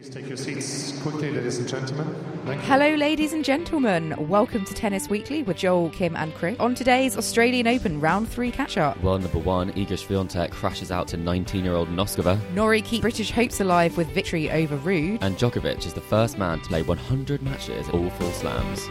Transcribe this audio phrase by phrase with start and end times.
[0.00, 2.06] Please take your seats quickly, ladies and gentlemen.
[2.46, 2.68] Thank you.
[2.68, 4.14] Hello, ladies and gentlemen.
[4.30, 6.58] Welcome to Tennis Weekly with Joel, Kim, and Chris.
[6.58, 11.06] On today's Australian Open Round 3 catch up, World number one, Iga Swiatek crashes out
[11.08, 15.18] to 19-year-old Noskova, Norrie keep British hopes alive with victory over Ruud.
[15.20, 18.88] and Djokovic is the first man to play 100 matches, at all full slams.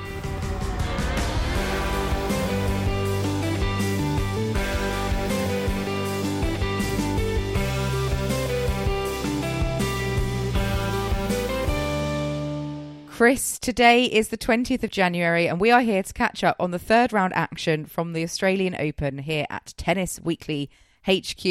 [13.20, 16.72] Chris, today is the 20th of January, and we are here to catch up on
[16.72, 20.70] the third round action from the Australian Open here at Tennis Weekly
[21.06, 21.44] HQ.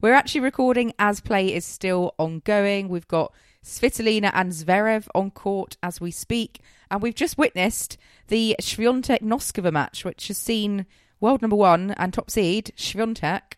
[0.00, 2.88] We're actually recording as play is still ongoing.
[2.88, 8.54] We've got Svitolina and Zverev on court as we speak, and we've just witnessed the
[8.60, 10.86] Swiatek Noskova match, which has seen
[11.18, 13.54] world number one and top seed Swiatek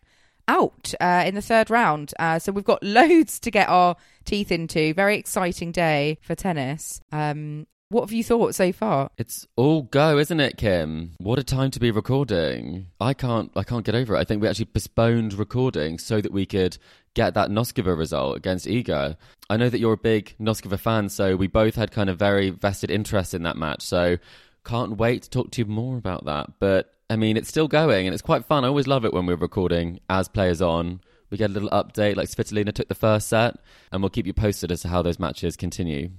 [0.47, 2.11] out uh, in the third round.
[2.17, 4.93] Uh, so we've got loads to get our teeth into.
[4.93, 7.01] Very exciting day for tennis.
[7.11, 9.09] Um, what have you thought so far?
[9.17, 11.11] It's all go, isn't it, Kim?
[11.17, 12.87] What a time to be recording.
[13.01, 14.19] I can't I can't get over it.
[14.19, 16.77] I think we actually postponed recording so that we could
[17.15, 19.17] get that Noskova result against Iga.
[19.49, 22.49] I know that you're a big Noskova fan, so we both had kind of very
[22.49, 23.81] vested interest in that match.
[23.81, 24.17] So
[24.63, 26.49] can't wait to talk to you more about that.
[26.59, 28.63] But I mean, it's still going and it's quite fun.
[28.63, 31.01] I always love it when we're recording as players on.
[31.31, 33.55] We get a little update, like Svitolina took the first set,
[33.91, 36.09] and we'll keep you posted as to how those matches continue.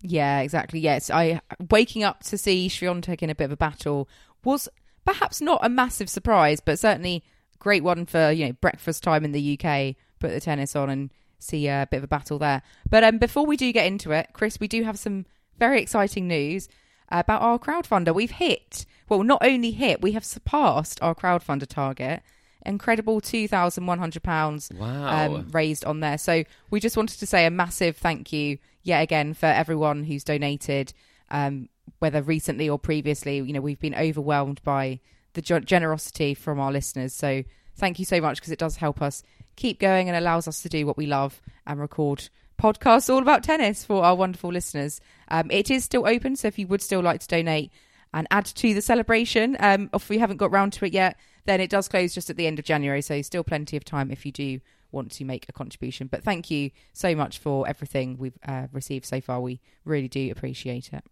[0.00, 0.80] Yeah, exactly.
[0.80, 4.08] Yes, I waking up to see Swiatek in a bit of a battle
[4.44, 4.68] was
[5.04, 7.24] perhaps not a massive surprise, but certainly
[7.58, 9.96] great one for you know breakfast time in the UK.
[10.18, 12.62] Put the tennis on and see a bit of a battle there.
[12.88, 15.26] But um, before we do get into it, Chris, we do have some
[15.58, 16.68] very exciting news
[17.08, 18.14] about our crowdfunder.
[18.14, 22.22] We've hit, well, not only hit, we have surpassed our crowdfunder target.
[22.64, 25.26] Incredible £2,100 Wow.
[25.36, 26.18] um, raised on there.
[26.18, 30.24] So we just wanted to say a massive thank you yet again for everyone who's
[30.24, 30.92] donated,
[31.30, 31.68] um,
[31.98, 33.36] whether recently or previously.
[33.36, 35.00] You know, we've been overwhelmed by
[35.34, 37.14] the generosity from our listeners.
[37.14, 37.42] So
[37.76, 39.22] thank you so much because it does help us
[39.56, 42.28] keep going and allows us to do what we love and record
[42.60, 45.00] podcasts all about tennis for our wonderful listeners.
[45.28, 47.72] Um, it is still open, so if you would still like to donate
[48.14, 51.60] and add to the celebration, um, if we haven't got round to it yet, then
[51.60, 53.02] it does close just at the end of January.
[53.02, 54.60] So still plenty of time if you do
[54.90, 56.06] want to make a contribution.
[56.06, 59.40] But thank you so much for everything we've uh, received so far.
[59.40, 61.04] We really do appreciate it.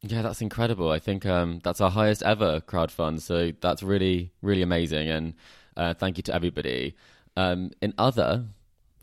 [0.00, 0.90] Yeah, that's incredible.
[0.90, 5.08] I think um, that's our highest ever crowdfund, so that's really, really amazing.
[5.08, 5.34] And
[5.76, 6.94] uh, thank you to everybody.
[7.36, 8.46] Um, in other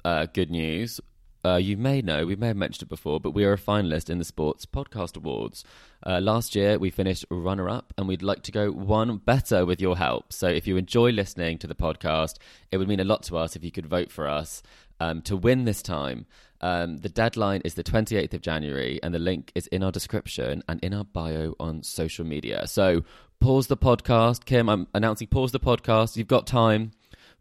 [0.06, 1.02] uh, good news,
[1.46, 4.10] uh, you may know, we may have mentioned it before, but we are a finalist
[4.10, 5.64] in the Sports Podcast Awards.
[6.04, 9.80] Uh, last year, we finished runner up, and we'd like to go one better with
[9.80, 10.34] your help.
[10.34, 12.38] So if you enjoy listening to the podcast,
[12.72, 14.64] it would mean a lot to us if you could vote for us
[15.00, 16.26] um, to win this time.
[16.62, 20.64] Um, the deadline is the 28th of January, and the link is in our description
[20.68, 22.66] and in our bio on social media.
[22.66, 23.04] So
[23.40, 24.46] pause the podcast.
[24.46, 26.18] Kim, I'm announcing pause the podcast.
[26.18, 26.92] You've got time.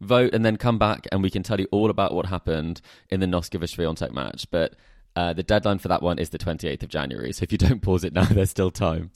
[0.05, 3.21] Vote and then come back, and we can tell you all about what happened in
[3.21, 4.47] the Noskova Swiatek match.
[4.51, 4.75] But
[5.17, 7.33] uh, the deadline for that one is the 28th of January.
[7.33, 9.11] So if you don't pause it now, there's still time.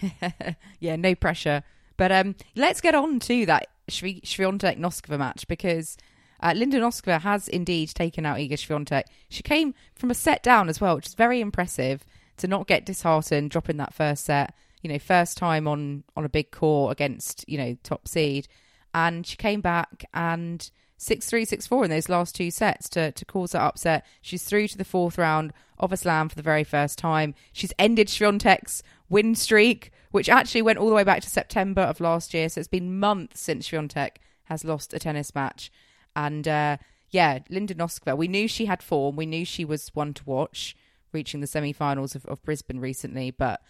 [0.80, 1.62] yeah, no pressure.
[1.96, 5.96] But um, let's get on to that Shvi- Swiatek Noskova match because
[6.42, 9.04] uh, Linda Noskova has indeed taken out Iga Swiatek.
[9.28, 12.04] She came from a set down as well, which is very impressive
[12.38, 14.54] to not get disheartened, dropping that first set.
[14.82, 18.48] You know, first time on on a big court against you know top seed,
[18.94, 23.12] and she came back and six three six four in those last two sets to
[23.12, 24.06] to cause that upset.
[24.20, 27.34] She's through to the fourth round of a slam for the very first time.
[27.52, 32.00] She's ended Swiatek's win streak, which actually went all the way back to September of
[32.00, 32.48] last year.
[32.48, 35.72] So it's been months since Swiatek has lost a tennis match.
[36.14, 36.76] And uh,
[37.10, 39.16] yeah, Linda Noskova, we knew she had form.
[39.16, 40.76] We knew she was one to watch,
[41.12, 43.30] reaching the semi-finals of, of Brisbane recently.
[43.30, 43.60] But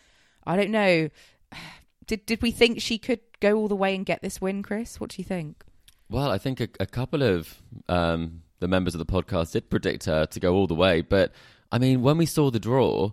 [0.46, 1.08] I don't know.
[2.06, 5.00] Did did we think she could go all the way and get this win, Chris?
[5.00, 5.62] What do you think?
[6.08, 10.04] Well, I think a, a couple of um, the members of the podcast did predict
[10.04, 11.00] her to go all the way.
[11.00, 11.32] But
[11.70, 13.12] I mean, when we saw the draw,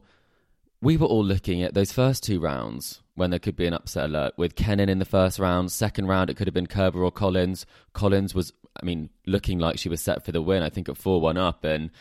[0.81, 4.06] we were all looking at those first two rounds when there could be an upset
[4.06, 5.71] alert with Kenin in the first round.
[5.71, 7.65] Second round, it could have been Kerber or Collins.
[7.94, 10.63] Collins was I mean, looking like she was set for the win.
[10.63, 11.92] I think at four one up, and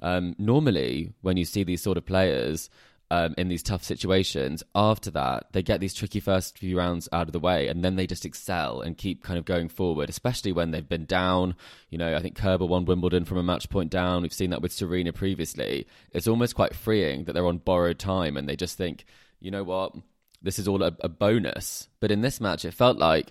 [0.00, 2.70] um, normally when you see these sort of players
[3.12, 7.28] um, in these tough situations, after that they get these tricky first few rounds out
[7.28, 10.08] of the way, and then they just excel and keep kind of going forward.
[10.08, 11.54] Especially when they've been down.
[11.90, 14.22] You know, I think Kerber won Wimbledon from a match point down.
[14.22, 15.86] We've seen that with Serena previously.
[16.12, 19.04] It's almost quite freeing that they're on borrowed time, and they just think,
[19.40, 19.94] you know what,
[20.40, 21.88] this is all a, a bonus.
[22.00, 23.30] But in this match, it felt like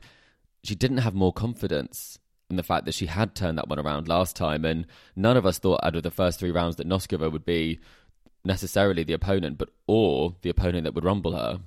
[0.63, 2.19] she didn't have more confidence
[2.51, 4.85] in the fact that she had turned that one around last time, and
[5.15, 7.79] none of us thought out of the first three rounds that Noskova would be
[8.43, 11.59] necessarily the opponent, but or the opponent that would rumble her.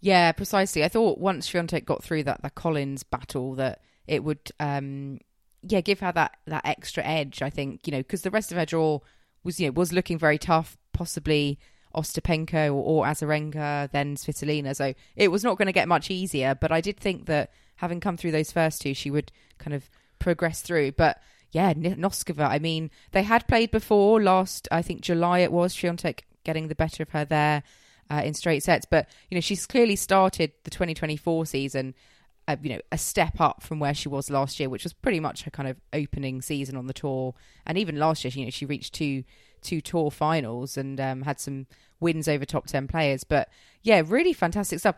[0.00, 0.84] Yeah, precisely.
[0.84, 5.18] I thought once Swiatek got through that the Collins battle that it would, um,
[5.62, 7.40] yeah, give her that that extra edge.
[7.40, 9.00] I think you know because the rest of her draw
[9.42, 11.58] was you know was looking very tough, possibly
[11.94, 14.76] Ostapenko or, or Azarenka, then Svitolina.
[14.76, 16.54] So it was not going to get much easier.
[16.54, 19.88] But I did think that having come through those first two, she would kind of
[20.18, 20.92] progress through.
[20.92, 21.20] But
[21.54, 22.48] yeah, Noskova.
[22.48, 24.66] I mean, they had played before last.
[24.72, 25.74] I think July it was.
[25.74, 27.62] Swiatek getting the better of her there
[28.10, 28.86] uh, in straight sets.
[28.90, 31.94] But you know, she's clearly started the 2024 season.
[32.48, 35.20] Uh, you know, a step up from where she was last year, which was pretty
[35.20, 37.34] much her kind of opening season on the tour.
[37.64, 39.22] And even last year, you know, she reached two
[39.62, 41.66] two tour finals and um, had some
[42.00, 43.22] wins over top 10 players.
[43.22, 43.48] But
[43.82, 44.96] yeah, really fantastic stuff.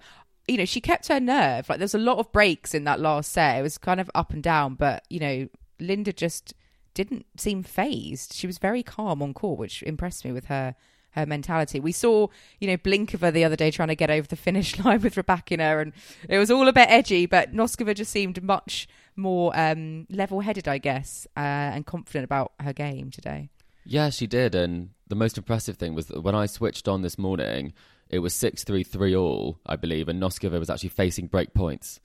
[0.48, 1.68] You know, she kept her nerve.
[1.68, 3.58] Like, there's a lot of breaks in that last set.
[3.58, 6.54] It was kind of up and down, but, you know, Linda just
[6.94, 8.32] didn't seem phased.
[8.32, 10.74] She was very calm on court, which impressed me with her
[11.16, 11.80] her mentality.
[11.80, 12.28] We saw,
[12.60, 15.82] you know, Blinkova the other day trying to get over the finish line with Rybakina,
[15.82, 15.92] and
[16.28, 18.86] it was all a bit edgy, but Noskova just seemed much
[19.16, 23.48] more um, level headed, I guess, uh, and confident about her game today.
[23.84, 24.54] Yeah, she did.
[24.54, 27.72] And the most impressive thing was that when I switched on this morning,
[28.10, 32.00] it was 6 3 3 all, I believe, and Noskova was actually facing break points.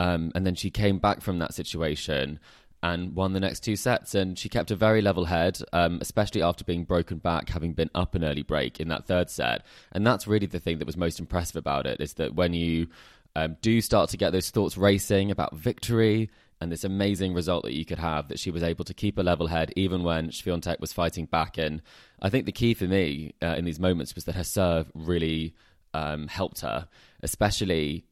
[0.00, 2.38] Um, and then she came back from that situation
[2.82, 4.14] and won the next two sets.
[4.14, 7.90] And she kept a very level head, um, especially after being broken back, having been
[7.94, 9.64] up an early break in that third set.
[9.92, 12.88] And that's really the thing that was most impressive about it is that when you
[13.36, 16.30] um, do start to get those thoughts racing about victory
[16.60, 19.22] and this amazing result that you could have that she was able to keep a
[19.22, 21.56] level head even when Swiatek was fighting back.
[21.58, 21.82] And
[22.20, 25.54] I think the key for me uh, in these moments was that her serve really
[25.94, 26.88] um, helped her,
[27.22, 28.04] especially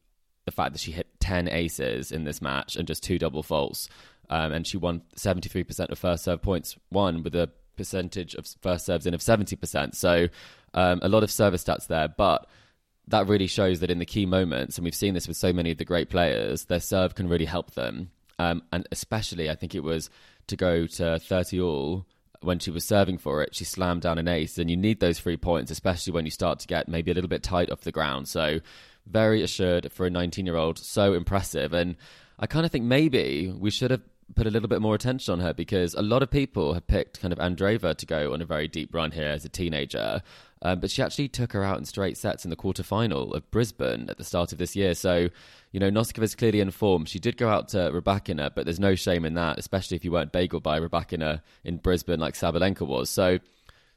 [0.45, 3.89] the fact that she hit 10 aces in this match and just two double faults.
[4.29, 8.85] Um, and she won 73% of first serve points won with a percentage of first
[8.85, 9.95] serves in of 70%.
[9.95, 10.27] So
[10.73, 12.07] um, a lot of service stats there.
[12.07, 12.47] But
[13.07, 15.71] that really shows that in the key moments, and we've seen this with so many
[15.71, 18.11] of the great players, their serve can really help them.
[18.39, 20.09] Um, and especially, I think it was
[20.47, 22.05] to go to 30 all
[22.41, 24.57] when she was serving for it, she slammed down an ace.
[24.57, 27.29] And you need those three points, especially when you start to get maybe a little
[27.29, 28.27] bit tight off the ground.
[28.27, 28.59] So,
[29.07, 31.73] very assured for a 19 year old, so impressive.
[31.73, 31.95] And
[32.39, 34.01] I kind of think maybe we should have
[34.35, 37.21] put a little bit more attention on her because a lot of people have picked
[37.21, 40.21] kind of Andreeva to go on a very deep run here as a teenager.
[40.61, 44.09] Um, but she actually took her out in straight sets in the quarterfinal of Brisbane
[44.09, 44.95] at the start of this year.
[44.95, 45.29] So,
[45.71, 47.05] you know, Noskova is clearly in form.
[47.05, 50.11] She did go out to Rybakina, but there's no shame in that, especially if you
[50.11, 53.09] weren't bageled by Rybakina in Brisbane like Sabalenka was.
[53.09, 53.39] So,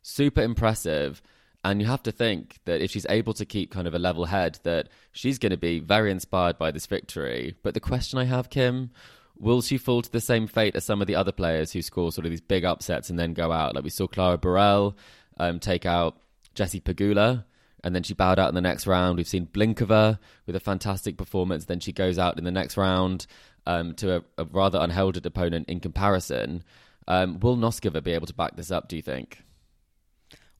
[0.02, 1.22] super impressive.
[1.62, 4.24] And you have to think that if she's able to keep kind of a level
[4.26, 7.54] head, that she's going to be very inspired by this victory.
[7.62, 8.90] But the question I have, Kim,
[9.40, 12.12] will she fall to the same fate as some of the other players who score
[12.12, 13.74] sort of these big upsets and then go out?
[13.74, 14.94] Like we saw Clara Burel
[15.38, 16.20] um, take out
[16.54, 17.44] Jessie Pegula,
[17.82, 19.16] and then she bowed out in the next round.
[19.16, 21.64] We've seen Blinkova with a fantastic performance.
[21.64, 23.26] Then she goes out in the next round
[23.66, 26.62] um, to a, a, rather unheralded opponent in comparison.
[27.08, 29.42] Um, will Noskova be able to back this up, do you think?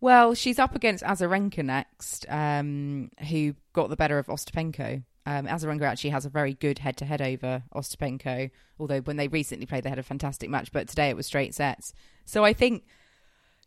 [0.01, 5.03] Well, she's up against Azarenka next, um, who got the better of Ostapenko.
[5.31, 9.85] Um, Azarenka actually has a very good head-to-head over Ostapenko, although when they recently played,
[9.85, 10.73] they had a fantastic match.
[10.73, 11.95] But today it was straight sets.
[12.25, 12.83] So I think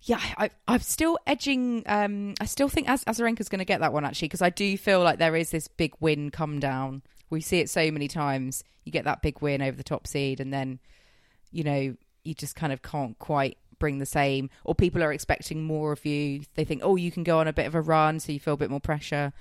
[0.01, 1.83] yeah, I, I'm still edging.
[1.85, 4.77] Um, I still think Az- Azarenka's going to get that one actually because I do
[4.77, 7.01] feel like there is this big win come down.
[7.29, 8.65] We see it so many times.
[8.83, 10.79] You get that big win over the top seed, and then
[11.49, 15.63] you know you just kind of can't quite bring the same, or people are expecting
[15.63, 16.41] more of you.
[16.55, 18.55] They think, oh, you can go on a bit of a run, so you feel
[18.55, 19.31] a bit more pressure.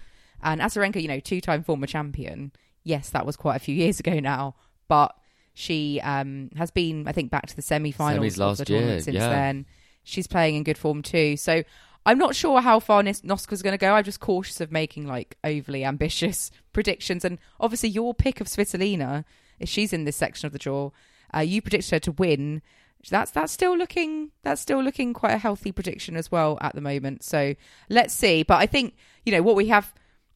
[0.42, 2.52] And Azarenka, you know, two-time former champion.
[2.84, 4.56] Yes, that was quite a few years ago now,
[4.88, 5.16] but
[5.54, 9.14] she um, has been, I think, back to the semi-finals Semis of the year, since
[9.14, 9.28] yeah.
[9.28, 9.66] then
[10.02, 11.37] she's playing in good form too.
[11.37, 11.62] So
[12.04, 13.92] I'm not sure how far Nis- Noska's going to go.
[13.92, 17.25] I'm just cautious of making like overly ambitious predictions.
[17.25, 19.25] And obviously, your pick of Svitolina,
[19.61, 20.90] if she's in this section of the draw,
[21.34, 22.62] uh, you predicted her to win.
[23.11, 26.80] That's that's still looking that's still looking quite a healthy prediction as well at the
[26.80, 27.25] moment.
[27.25, 27.54] So
[27.88, 28.44] let's see.
[28.44, 28.94] But I think
[29.25, 29.92] you know what we have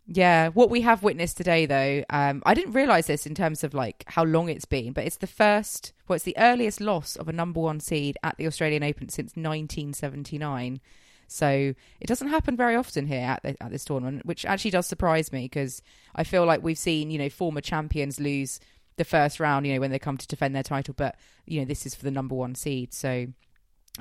[0.08, 3.75] Yeah, what we have witnessed today, though, um, I didn't realize this in terms of
[3.75, 7.28] like how long it's been, but it's the first, well, it's the earliest loss of
[7.28, 10.80] a number one seed at the Australian Open since 1979.
[11.26, 14.86] So it doesn't happen very often here at, the, at this tournament, which actually does
[14.86, 15.82] surprise me because
[16.14, 18.60] I feel like we've seen, you know, former champions lose
[18.96, 21.66] the first round, you know, when they come to defend their title, but you know,
[21.66, 22.94] this is for the number one seed.
[22.94, 23.26] So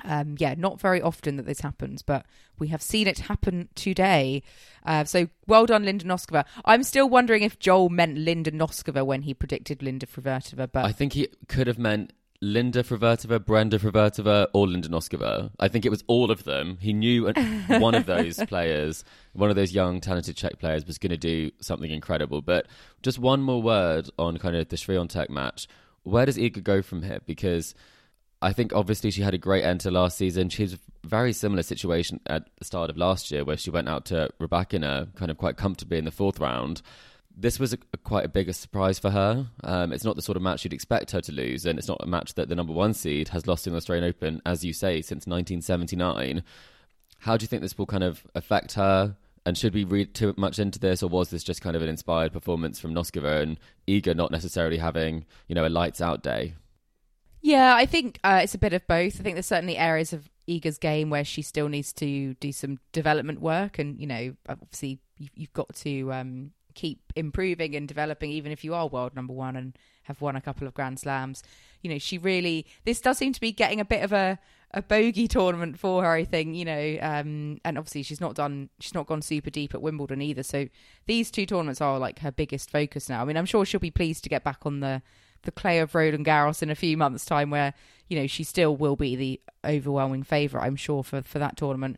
[0.04, 2.26] um, yeah, not very often that this happens, but
[2.58, 4.42] we have seen it happen today.
[4.84, 6.44] Uh, so well done, Linda Noskova.
[6.64, 10.92] I'm still wondering if Joel meant Linda Noskova when he predicted Linda Fruhvirtova, but I
[10.92, 15.50] think he could have meant Linda Fruhvirtova, Brenda Fruhvirtova, or Linda Noskova.
[15.58, 16.78] I think it was all of them.
[16.80, 17.26] He knew
[17.66, 21.50] one of those players, one of those young, talented Czech players, was going to do
[21.60, 22.42] something incredible.
[22.42, 22.66] But
[23.02, 25.66] just one more word on kind of the Swiatek match.
[26.02, 27.20] Where does Iga go from here?
[27.26, 27.74] Because
[28.42, 30.50] I think obviously she had a great end to last season.
[30.50, 34.04] She's a very similar situation at the start of last year where she went out
[34.06, 36.82] to Rybakina kind of quite comfortably in the fourth round.
[37.34, 39.46] This was a, a quite a bigger surprise for her.
[39.64, 42.02] Um, it's not the sort of match you'd expect her to lose, and it's not
[42.02, 44.72] a match that the number one seed has lost in the Australian Open, as you
[44.72, 46.42] say, since 1979.
[47.20, 49.16] How do you think this will kind of affect her?
[49.44, 51.88] And should we read too much into this, or was this just kind of an
[51.88, 56.54] inspired performance from Noskova and Iga not necessarily having, you know, a lights out day?
[57.46, 59.20] Yeah, I think uh, it's a bit of both.
[59.20, 62.80] I think there's certainly areas of Iga's game where she still needs to do some
[62.90, 68.50] development work, and you know, obviously you've got to um, keep improving and developing, even
[68.50, 71.44] if you are world number one and have won a couple of Grand Slams.
[71.82, 74.40] You know, she really this does seem to be getting a bit of a
[74.72, 76.10] a bogey tournament for her.
[76.10, 79.72] I think you know, um, and obviously she's not done she's not gone super deep
[79.72, 80.42] at Wimbledon either.
[80.42, 80.66] So
[81.06, 83.22] these two tournaments are like her biggest focus now.
[83.22, 85.00] I mean, I'm sure she'll be pleased to get back on the
[85.46, 87.72] the clay of Roland Garros in a few months' time, where
[88.08, 91.96] you know she still will be the overwhelming favourite, I'm sure, for for that tournament.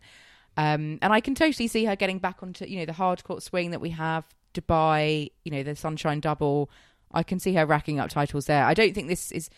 [0.57, 3.43] Um, and I can totally see her getting back onto you know the hard court
[3.43, 4.25] swing that we have,
[4.55, 6.71] Dubai, you know the Sunshine Double.
[7.13, 8.65] I can see her racking up titles there.
[8.65, 9.51] I don't think this is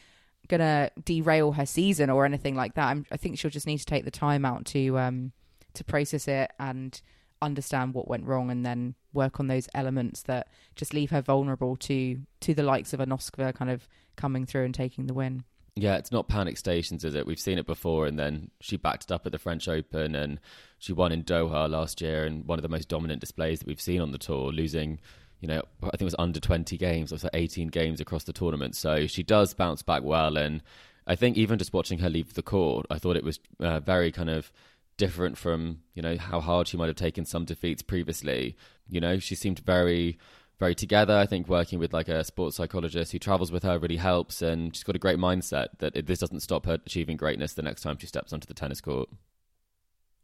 [0.49, 2.89] going to derail her season or anything like that.
[2.89, 5.33] I'm, i think she'll just need to take the time out to um,
[5.75, 7.01] to process it and
[7.43, 11.77] understand what went wrong and then work on those elements that just leave her vulnerable
[11.77, 15.45] to to the likes of a Noskova kind of coming through and taking the win.
[15.77, 17.27] Yeah, it's not panic stations, is it?
[17.27, 20.41] We've seen it before, and then she backed it up at the French Open, and
[20.79, 23.81] she won in Doha last year, and one of the most dominant displays that we've
[23.81, 25.01] seen on the tour, losing,
[25.41, 28.25] you know, I think it was under twenty games, it was like eighteen games across
[28.25, 28.75] the tournament.
[28.77, 30.61] So she does bounce back well, and
[31.07, 34.13] I think even just watching her leave the court, I thought it was uh, very
[34.13, 34.53] kind of
[35.01, 38.55] different from you know how hard she might have taken some defeats previously.
[38.87, 40.19] You know, she seemed very
[40.59, 41.17] very together.
[41.17, 44.77] I think working with like a sports psychologist who travels with her really helps, and
[44.77, 47.81] she's got a great mindset that it, this doesn't stop her achieving greatness the next
[47.81, 49.09] time she steps onto the tennis court.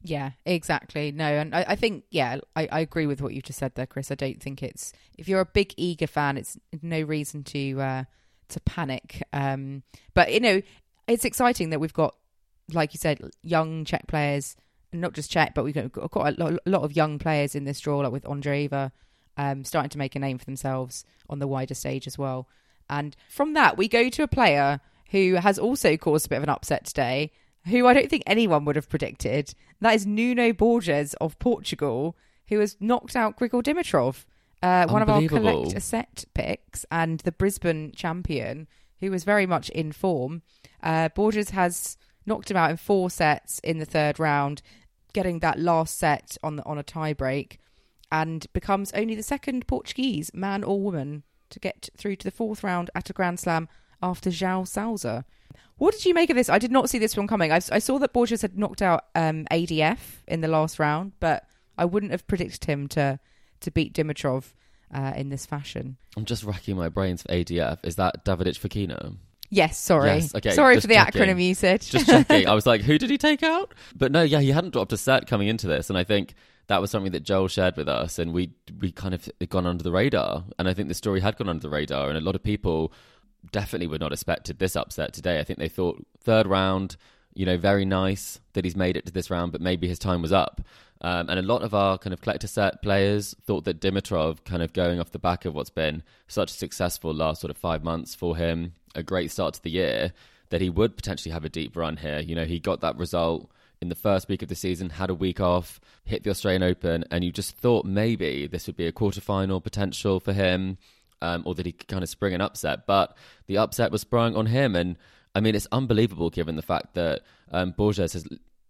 [0.02, 1.10] Yeah, exactly.
[1.10, 3.86] No, and I, I think yeah, I, I, agree with what you've just said there,
[3.86, 4.10] Chris.
[4.10, 8.04] I don't think it's if you're a big Iga fan, it's no reason to uh,
[8.50, 9.22] to panic.
[9.32, 10.60] Um, but you know,
[11.08, 12.14] it's exciting that we've got,
[12.72, 14.54] like you said, young Czech players
[15.00, 17.64] not just Czech, but we've got, quite a lot, a lot, of young players in
[17.64, 18.92] this draw, like with Andreeva,
[19.36, 22.48] um, starting to make a name for themselves on the wider stage as well.
[22.88, 26.42] And from that, we go to a player who has also caused a bit of
[26.44, 27.32] an upset today,
[27.66, 29.54] who I don't think anyone would have predicted.
[29.80, 32.16] That is Nuno Borges of Portugal,
[32.48, 34.24] who has knocked out Grigor Dimitrov,
[34.62, 38.68] uh, one of our collect set picks, and the Brisbane champion,
[39.00, 40.42] who was very much in form.
[40.82, 44.62] Uh, Borges has knocked him out in four sets in the third round,
[45.16, 47.58] getting that last set on the, on a tie break,
[48.12, 52.62] and becomes only the second Portuguese man or woman to get through to the fourth
[52.62, 53.66] round at a Grand Slam
[54.02, 55.24] after João Sousa.
[55.78, 56.50] What did you make of this?
[56.50, 57.50] I did not see this one coming.
[57.50, 61.46] I, I saw that Borges had knocked out um, ADF in the last round, but
[61.78, 63.18] I wouldn't have predicted him to
[63.60, 64.52] to beat Dimitrov
[64.94, 65.96] uh, in this fashion.
[66.14, 67.78] I'm just racking my brains for ADF.
[67.84, 69.16] Is that Davidovich Fokina?
[69.50, 70.08] Yes, sorry.
[70.08, 70.50] Yes, okay.
[70.52, 71.22] Sorry for the checking.
[71.22, 71.90] acronym usage.
[71.90, 72.48] Just checking.
[72.48, 73.74] I was like, who did he take out?
[73.94, 76.34] But no, yeah, he hadn't dropped a set coming into this, and I think
[76.68, 79.84] that was something that Joel shared with us, and we we kind of gone under
[79.84, 80.44] the radar.
[80.58, 82.92] And I think the story had gone under the radar, and a lot of people
[83.52, 85.38] definitely would not expected this upset today.
[85.38, 86.96] I think they thought third round,
[87.34, 90.22] you know, very nice that he's made it to this round, but maybe his time
[90.22, 90.60] was up.
[91.00, 94.62] Um, and a lot of our kind of collector set players thought that Dimitrov, kind
[94.62, 97.84] of going off the back of what's been such a successful last sort of five
[97.84, 100.12] months for him, a great start to the year,
[100.50, 102.20] that he would potentially have a deep run here.
[102.20, 103.50] You know, he got that result
[103.82, 107.04] in the first week of the season, had a week off, hit the Australian Open,
[107.10, 110.78] and you just thought maybe this would be a quarterfinal potential for him,
[111.20, 112.86] um, or that he could kind of spring an upset.
[112.86, 114.96] But the upset was sprung on him, and
[115.34, 118.26] I mean, it's unbelievable given the fact that um, Borges has,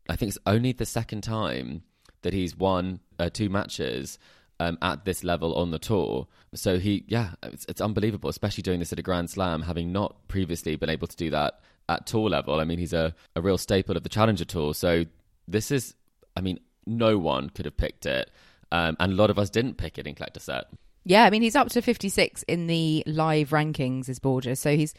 [0.09, 1.85] I think it's only the second time
[2.27, 4.19] that he's won uh, two matches
[4.59, 6.27] um, at this level on the tour.
[6.55, 10.27] So he, yeah, it's, it's unbelievable, especially doing this at a Grand Slam, having not
[10.27, 12.59] previously been able to do that at tour level.
[12.59, 14.75] I mean, he's a, a real staple of the Challenger Tour.
[14.75, 15.05] So
[15.47, 15.95] this is,
[16.37, 18.29] I mean, no one could have picked it.
[18.73, 20.65] Um, and a lot of us didn't pick it in collector set.
[21.05, 24.93] Yeah, I mean he's up to 56 in the live rankings is Borges, so he's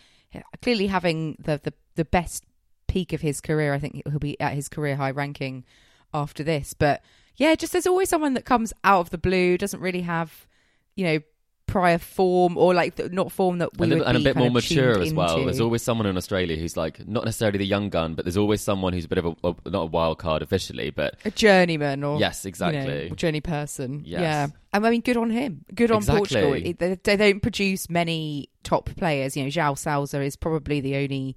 [0.61, 2.45] clearly having the, the the best
[2.87, 3.73] peak of his career.
[3.73, 5.65] I think he'll be at his career high ranking
[6.13, 6.73] after this.
[6.73, 7.01] But
[7.35, 10.47] yeah, just there's always someone that comes out of the blue, doesn't really have,
[10.95, 11.19] you know,
[11.67, 14.49] prior form or like the, not form that we and, would and a bit more
[14.49, 15.33] mature as well.
[15.33, 15.43] into.
[15.45, 18.61] There's always someone in Australia who's like not necessarily the young gun, but there's always
[18.61, 22.05] someone who's a bit of a, a not a wild card officially, but a journeyman
[22.05, 23.09] or Yes, you exactly.
[23.09, 24.03] know, journey person.
[24.05, 24.21] Yes.
[24.21, 25.65] Yeah, and I mean, good on him.
[25.75, 26.19] Good on Exactly.
[26.19, 26.53] Portugal.
[26.53, 29.35] It- They, they don't produce many top players.
[29.35, 31.35] You know, João Sousa is probably the only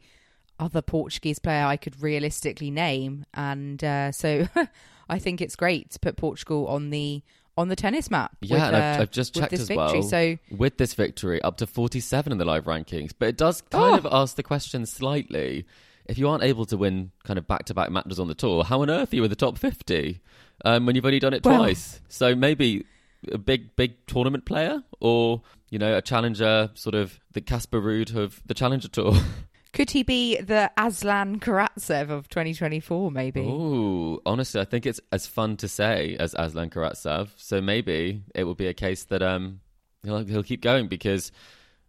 [0.61, 4.47] other Portuguese player I could realistically name, and uh, so
[5.09, 7.23] I think it's great to put Portugal on the
[7.59, 8.37] on the tennis map.
[8.41, 10.01] Yeah, with, and I've, uh, I've just checked this as victory.
[10.01, 10.03] well.
[10.03, 13.13] So with this victory, up to 47 in the live rankings.
[13.19, 13.99] But it does kind Oh.
[13.99, 15.67] of ask the question slightly:
[16.07, 18.91] if you aren't able to win kind of back-to-back matches on the tour, how on
[18.91, 20.21] earth are you in the top 50
[20.65, 22.01] um, when you've only done it Well- twice?
[22.09, 22.85] So maybe
[23.31, 28.15] a big, big tournament player, or you know, a challenger, sort of the Casper Ruud
[28.17, 29.15] of the Challenger Tour.
[29.73, 33.11] could he be the Aslan Karatsev of 2024?
[33.11, 33.41] Maybe.
[33.41, 37.31] Ooh, honestly, I think it's as fun to say as Aslan Karatsev.
[37.37, 39.61] So maybe it will be a case that um
[40.03, 41.31] he'll he'll keep going because,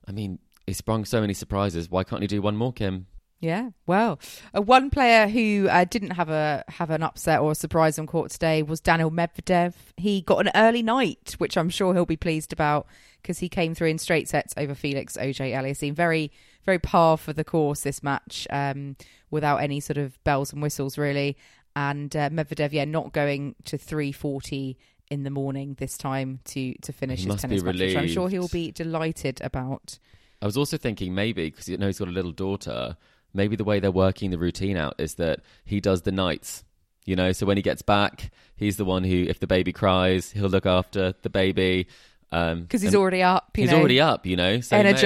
[0.07, 1.89] I mean, he sprung so many surprises.
[1.89, 3.07] Why can't he do one more, Kim?
[3.39, 4.19] Yeah, well,
[4.55, 8.05] uh, one player who uh, didn't have a have an upset or a surprise on
[8.05, 9.73] court today was Daniil Medvedev.
[9.97, 12.85] He got an early night, which I'm sure he'll be pleased about
[13.19, 15.95] because he came through in straight sets over Felix Auger-Aliassime.
[15.95, 16.31] Very
[16.65, 18.95] very par for the course this match, um,
[19.29, 21.37] without any sort of bells and whistles really.
[21.75, 24.77] And uh, Medvedev, yeah, not going to 340
[25.09, 28.29] in the morning this time to to finish He his tennis match, which I'm sure
[28.29, 29.99] he'll be delighted about.
[30.41, 32.97] I was also thinking maybe because you know he's got a little daughter.
[33.33, 36.63] Maybe the way they're working the routine out is that he does the nights.
[37.05, 40.31] You know, so when he gets back, he's the one who, if the baby cries,
[40.31, 41.87] he'll look after the baby.
[42.31, 43.79] Um, Because he's already up, you he's know.
[43.79, 45.03] already up, you know, so as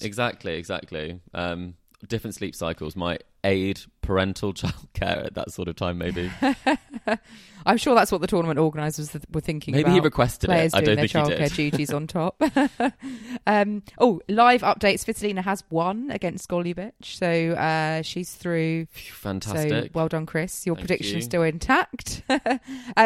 [0.00, 0.06] well.
[0.06, 1.20] Exactly, exactly.
[1.34, 1.74] Um,
[2.08, 5.98] different sleep cycles might aid parental childcare at that sort of time.
[5.98, 6.30] Maybe,
[7.66, 9.74] I'm sure that's what the tournament organisers were thinking.
[9.74, 10.52] maybe he requested it.
[10.52, 12.42] players I doing don't their think he childcare duties on top.
[13.46, 15.04] um, oh, live updates.
[15.04, 18.86] Svitolina has won against Golubic, so uh, she's through.
[18.86, 19.84] Fantastic.
[19.84, 20.66] So well done, Chris.
[20.66, 21.22] Your Thank prediction's you.
[21.22, 22.22] still intact.
[22.28, 22.58] uh,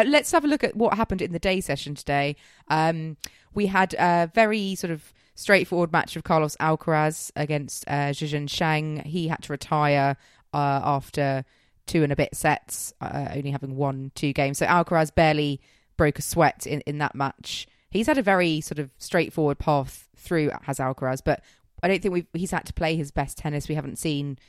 [0.05, 2.35] let's have a look at what happened in the day session today.
[2.67, 3.17] Um,
[3.53, 9.05] we had a very sort of straightforward match of Carlos Alcaraz against uh, Zhizhen Zhang.
[9.05, 10.17] He had to retire
[10.51, 11.45] uh, after
[11.85, 14.57] two and a bit sets, uh, only having won two games.
[14.57, 15.61] So Alcaraz barely
[15.95, 17.67] broke a sweat in, in that match.
[17.91, 21.43] He's had a very sort of straightforward path through, has Alcaraz, but
[21.83, 23.69] I don't think we've, he's had to play his best tennis.
[23.69, 24.39] We haven't seen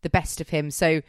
[0.00, 0.70] the best of him.
[0.70, 1.02] So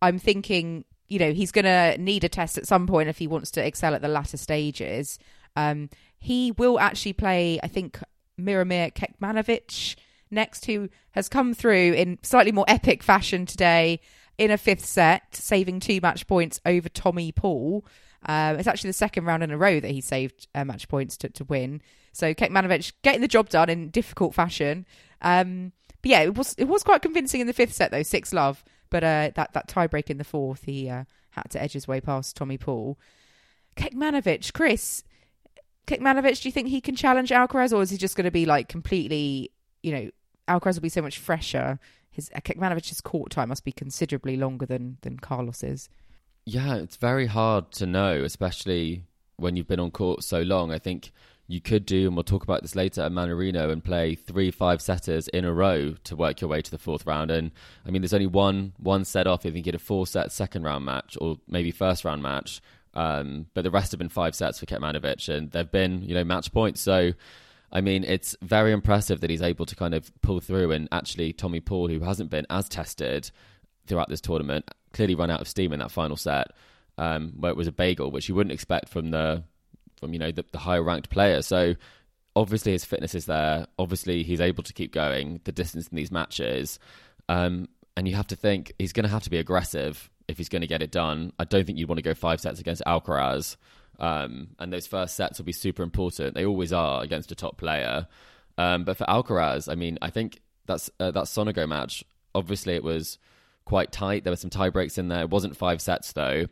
[0.00, 3.26] I'm thinking, you know, he's going to need a test at some point if he
[3.26, 5.18] wants to excel at the latter stages.
[5.56, 8.00] Um, he will actually play, I think,
[8.38, 9.96] Miomir Kecmanovic
[10.30, 14.00] next, who has come through in slightly more epic fashion today
[14.36, 17.84] in a fifth set, saving two match points over Tommy Paul.
[18.24, 21.16] Uh, it's actually the second round in a row that he saved uh, match points
[21.18, 21.80] to, to win.
[22.12, 24.86] So Kecmanovic getting the job done in difficult fashion.
[25.22, 25.72] Um,
[26.02, 28.64] but yeah, it was it was quite convincing in the fifth set though, six love.
[28.90, 32.00] But uh, that that tiebreak in the fourth, he uh, had to edge his way
[32.00, 32.98] past Tommy Paul.
[33.76, 35.04] Kecmanovic, Chris,
[35.88, 38.46] Kecmanovic, do you think he can challenge Alcaraz, or is he just going to be
[38.46, 39.50] like completely,
[39.82, 40.10] you know,
[40.46, 41.78] Alcaraz will be so much fresher.
[42.10, 45.88] His uh, Kecmanovic's court time must be considerably longer than than Carlos's.
[46.44, 49.04] Yeah, it's very hard to know, especially
[49.36, 50.72] when you've been on court so long.
[50.72, 51.12] I think
[51.46, 54.82] you could do, and we'll talk about this later at Mannarino, and play three five
[54.82, 57.30] setters in a row to work your way to the fourth round.
[57.30, 57.50] And
[57.86, 59.40] I mean, there's only one one set off.
[59.40, 62.60] I think you get a four set second round match, or maybe first round match.
[62.98, 66.24] Um, but the rest have been five sets for Kecmanovic, and they've been you know
[66.24, 66.80] match points.
[66.80, 67.12] So.
[67.70, 70.70] I mean, it's very impressive that he's able to kind of pull through.
[70.70, 73.30] And actually, Tommy Paul, who hasn't been as tested
[73.86, 76.46] throughout this tournament, clearly run out of steam in that final set,
[76.96, 79.44] um, where it was a bagel, which you wouldn't expect from the
[79.98, 81.42] from you know the, the higher ranked player.
[81.42, 81.74] So
[82.34, 83.66] obviously his fitness is there.
[83.78, 86.78] Obviously he's able to keep going the distance in these matches,
[87.28, 90.48] um, and you have to think he's going to have to be aggressive if he's
[90.48, 91.32] going to get it done.
[91.38, 93.56] I don't think you'd want to go five sets against Alcaraz.
[93.98, 96.34] Um, and those first sets will be super important.
[96.34, 98.06] They always are against a top player.
[98.56, 102.04] Um, but for Alcaraz, I mean, I think that's uh, that Sonego match.
[102.34, 103.18] Obviously, it was
[103.64, 104.24] quite tight.
[104.24, 105.22] There were some tie breaks in there.
[105.22, 106.46] It wasn't five sets though.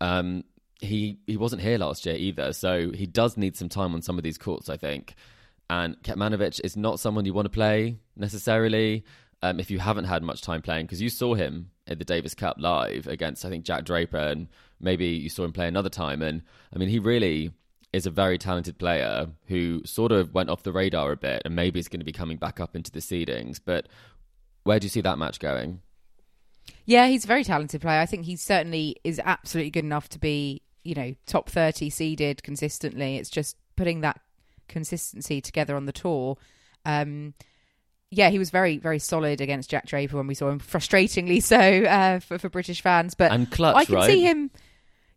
[0.00, 0.44] Um,
[0.80, 4.16] he he wasn't here last year either, so he does need some time on some
[4.16, 5.14] of these courts, I think.
[5.68, 9.04] And Kecmanovic is not someone you want to play necessarily
[9.42, 12.34] um, if you haven't had much time playing, because you saw him at the Davis
[12.34, 14.48] Cup live against, I think, Jack Draper, and
[14.80, 16.22] maybe you saw him play another time.
[16.22, 16.42] And
[16.74, 17.52] I mean, he really
[17.92, 21.56] is a very talented player who sort of went off the radar a bit, and
[21.56, 23.58] maybe is going to be coming back up into the seedings.
[23.64, 23.88] But
[24.64, 25.80] where do you see that match going?
[26.84, 28.00] Yeah, he's a very talented player.
[28.00, 32.42] I think he certainly is absolutely good enough to be, you know, top 30 seeded
[32.42, 33.16] consistently.
[33.16, 34.20] It's just putting that
[34.68, 36.36] consistency together on the tour.
[36.84, 37.34] Um,
[38.10, 41.58] yeah, he was very, very solid against Jack Draper when we saw him, frustratingly so
[41.58, 43.14] uh, for, for British fans.
[43.14, 44.06] But And clutch, I can right?
[44.06, 44.50] see him.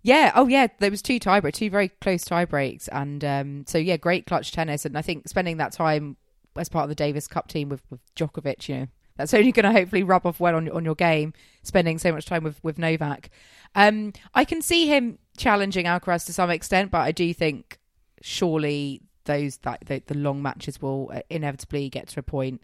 [0.03, 0.31] Yeah.
[0.35, 0.67] Oh, yeah.
[0.79, 4.25] There was two tie breaks, two very close tie breaks, and um, so yeah, great
[4.25, 4.85] clutch tennis.
[4.85, 6.17] And I think spending that time
[6.55, 9.63] as part of the Davis Cup team with, with Djokovic, you know, that's only going
[9.63, 11.33] to hopefully rub off well on on your game.
[11.63, 13.29] Spending so much time with with Novak,
[13.75, 17.79] um, I can see him challenging Alcaraz to some extent, but I do think
[18.21, 22.61] surely those that the, the long matches will uh, inevitably get to a point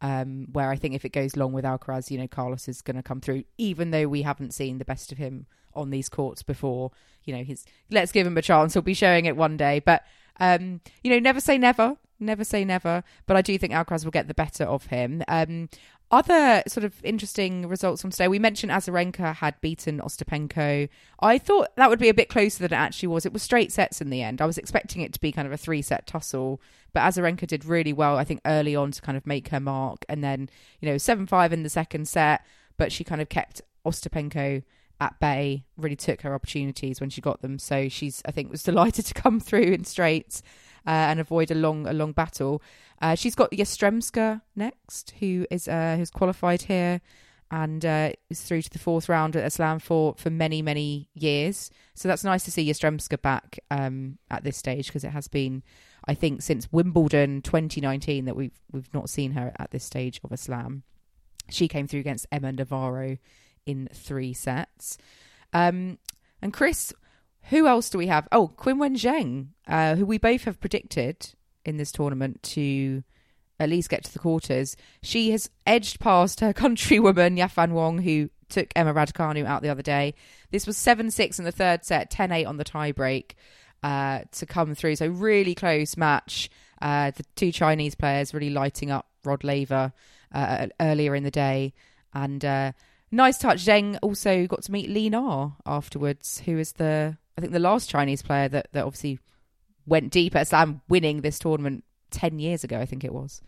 [0.00, 2.96] um, where I think if it goes long with Alcaraz, you know, Carlos is going
[2.96, 6.42] to come through, even though we haven't seen the best of him on these courts
[6.42, 6.90] before.
[7.24, 8.72] You know, he's let's give him a chance.
[8.72, 10.04] He'll be showing it one day, but
[10.38, 11.96] um, you know, never say never.
[12.22, 15.22] Never say never, but I do think Alcaraz will get the better of him.
[15.26, 15.70] Um,
[16.10, 18.28] other sort of interesting results from today.
[18.28, 20.88] We mentioned Azarenka had beaten Ostapenko.
[21.20, 23.24] I thought that would be a bit closer than it actually was.
[23.24, 24.40] It was straight sets in the end.
[24.40, 26.60] I was expecting it to be kind of a three set tussle,
[26.92, 30.04] but Azarenka did really well, I think, early on to kind of make her mark.
[30.08, 32.44] And then, you know, 7 5 in the second set,
[32.76, 34.62] but she kind of kept Ostapenko
[35.00, 37.58] at bay, really took her opportunities when she got them.
[37.58, 40.42] So she's, I think, was delighted to come through in straights.
[40.86, 42.62] Uh, and avoid a long a long battle.
[43.02, 47.00] Uh, she's got Yastremska next, who is uh, who's qualified here
[47.50, 51.70] and uh, is through to the fourth round at Islam for for many many years.
[51.94, 55.62] So that's nice to see Yastremska back um, at this stage because it has been,
[56.06, 60.32] I think, since Wimbledon 2019 that we've we've not seen her at this stage of
[60.32, 60.84] Islam.
[61.50, 63.18] She came through against Emma Navarro
[63.66, 64.98] in three sets.
[65.52, 65.98] Um,
[66.40, 66.92] and Chris,
[67.50, 68.26] who else do we have?
[68.32, 71.34] Oh, Qinwen Zheng, uh, who we both have predicted
[71.64, 73.02] in this tournament to
[73.58, 74.76] at least get to the quarters.
[75.02, 79.82] She has edged past her countrywoman, Yafan Wang, who took Emma Raducanu out the other
[79.82, 80.14] day.
[80.50, 83.32] This was 7 6 in the third set, 10 8 on the tiebreak
[83.82, 84.96] uh, to come through.
[84.96, 86.50] So, really close match.
[86.80, 89.92] Uh, the two Chinese players really lighting up Rod Laver
[90.32, 91.74] uh, earlier in the day.
[92.14, 92.72] And uh,
[93.10, 93.64] nice touch.
[93.64, 97.88] Zheng also got to meet Li Na afterwards, who is the, I think, the last
[97.88, 99.18] Chinese player that, that obviously
[99.86, 103.40] went deep at Slam, winning this tournament 10 years ago, I think it was.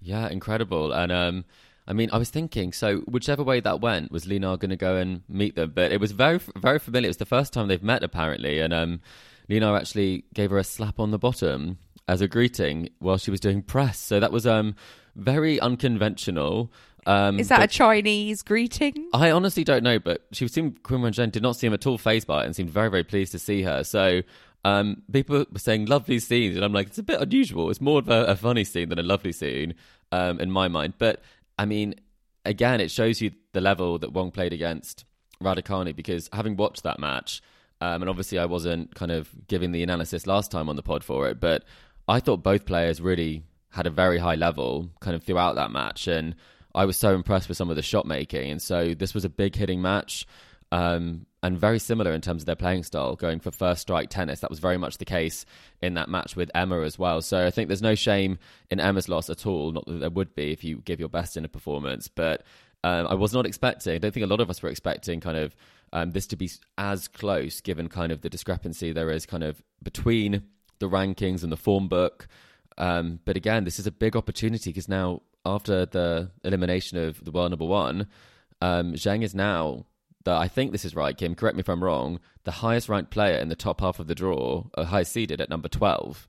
[0.00, 0.92] Yeah, incredible.
[0.92, 1.44] And um,
[1.86, 4.76] I mean, I was thinking, so whichever way that went, was Li Na going to
[4.76, 5.72] go and meet them?
[5.74, 7.06] But it was very, very familiar.
[7.06, 8.60] It was the first time they've met, apparently.
[8.60, 9.00] And um,
[9.48, 13.30] Li Na actually gave her a slap on the bottom as a greeting while she
[13.30, 13.98] was doing press.
[13.98, 14.74] So that was um,
[15.16, 16.72] very unconventional.
[17.06, 19.08] Um, Is that a Chinese greeting?
[19.14, 22.26] I honestly don't know, but she seemed Qinwen Zheng did not seem at all phased
[22.26, 23.84] by it and seemed very, very pleased to see her.
[23.84, 24.22] So
[24.64, 27.70] um, people were saying lovely scenes, and I'm like, it's a bit unusual.
[27.70, 29.74] It's more of a, a funny scene than a lovely scene
[30.12, 30.94] um, in my mind.
[30.98, 31.22] But
[31.58, 31.94] I mean,
[32.44, 35.04] again, it shows you the level that Wang played against
[35.42, 37.42] Raducanu because having watched that match,
[37.80, 41.04] um, and obviously I wasn't kind of giving the analysis last time on the pod
[41.04, 41.64] for it, but
[42.08, 46.08] I thought both players really had a very high level kind of throughout that match,
[46.08, 46.34] and
[46.74, 49.28] I was so impressed with some of the shot making, and so this was a
[49.28, 50.26] big hitting match.
[50.70, 54.40] Um, and very similar in terms of their playing style, going for first strike tennis.
[54.40, 55.46] That was very much the case
[55.80, 57.22] in that match with Emma as well.
[57.22, 58.38] So I think there's no shame
[58.70, 59.72] in Emma's loss at all.
[59.72, 62.42] Not that there would be if you give your best in a performance, but
[62.84, 63.94] um, I was not expecting.
[63.94, 65.54] I don't think a lot of us were expecting kind of
[65.92, 69.62] um, this to be as close, given kind of the discrepancy there is kind of
[69.82, 70.42] between
[70.80, 72.28] the rankings and the form book.
[72.76, 77.30] Um, but again, this is a big opportunity because now after the elimination of the
[77.30, 78.06] world number one,
[78.60, 79.86] um, Zhang is now
[80.24, 81.34] the I think this is right, Kim.
[81.34, 82.20] Correct me if I'm wrong.
[82.44, 85.50] The highest ranked player in the top half of the draw, uh, highest seeded at
[85.50, 86.28] number twelve.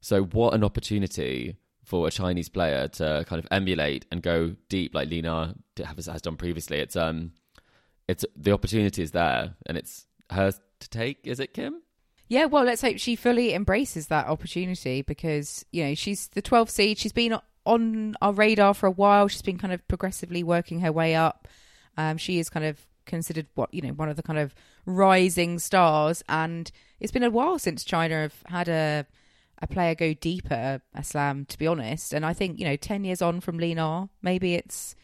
[0.00, 4.94] So what an opportunity for a Chinese player to kind of emulate and go deep
[4.94, 5.52] like Li Na
[5.82, 6.78] has, has done previously.
[6.78, 7.32] It's um,
[8.06, 11.26] it's the opportunity is there and it's hers to take.
[11.26, 11.82] Is it Kim?
[12.28, 16.68] Yeah, well, let's hope she fully embraces that opportunity because, you know, she's the 12th
[16.68, 16.98] seed.
[16.98, 19.28] She's been on our radar for a while.
[19.28, 21.46] She's been kind of progressively working her way up.
[21.96, 24.54] Um, she is kind of considered what, you know, one of the kind of
[24.86, 26.22] rising stars.
[26.28, 29.06] And it's been a while since China have had a
[29.60, 32.12] a player go deeper at slam, to be honest.
[32.12, 34.94] And I think, you know, 10 years on from Li Na, maybe it's,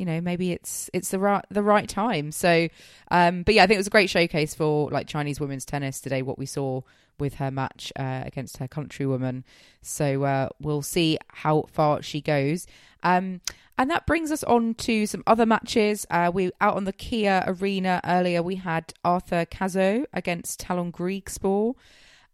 [0.00, 2.32] you know maybe it's it's the right the right time.
[2.32, 2.68] So,
[3.10, 6.00] um, but yeah, I think it was a great showcase for like Chinese women's tennis
[6.00, 6.22] today.
[6.22, 6.80] What we saw
[7.20, 9.44] with her match uh, against her countrywoman.
[9.82, 12.66] So uh, we'll see how far she goes.
[13.02, 13.40] Um,
[13.78, 16.06] and that brings us on to some other matches.
[16.10, 18.42] Uh, we out on the Kia Arena earlier.
[18.42, 21.74] We had Arthur Cazaux against Tallon Griekspoor.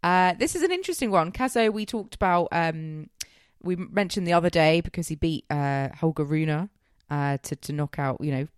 [0.03, 1.31] Uh, this is an interesting one.
[1.31, 2.49] Cazaux, we talked about.
[2.51, 3.11] Um,
[3.63, 6.69] we mentioned the other day because he beat uh, Holger Rune
[7.11, 8.49] uh, to to knock out, you know,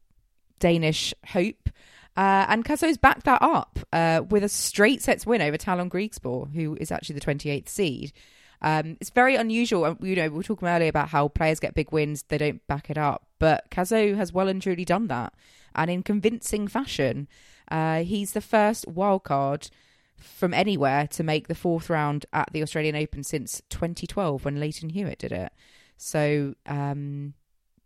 [0.58, 1.68] Danish hope.
[2.18, 6.52] Uh, and Cazaux's backed that up uh, with a straight sets win over Tallon Griekspoor,
[6.52, 8.12] who is actually the 28th seed.
[8.60, 9.96] Um, it's very unusual.
[10.00, 12.90] You know, we were talking earlier about how players get big wins, they don't back
[12.90, 13.28] it up.
[13.38, 15.32] But Cazaux has well and truly done that.
[15.76, 17.28] And in convincing fashion,
[17.70, 19.70] uh, he's the first wild card
[20.16, 24.88] from anywhere to make the fourth round at the Australian Open since 2012 when Lleyton
[24.88, 25.52] Hewitt did it.
[25.96, 27.34] So um,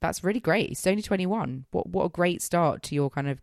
[0.00, 0.70] that's really great.
[0.70, 1.66] He's only 21.
[1.70, 3.42] What what a great start to your kind of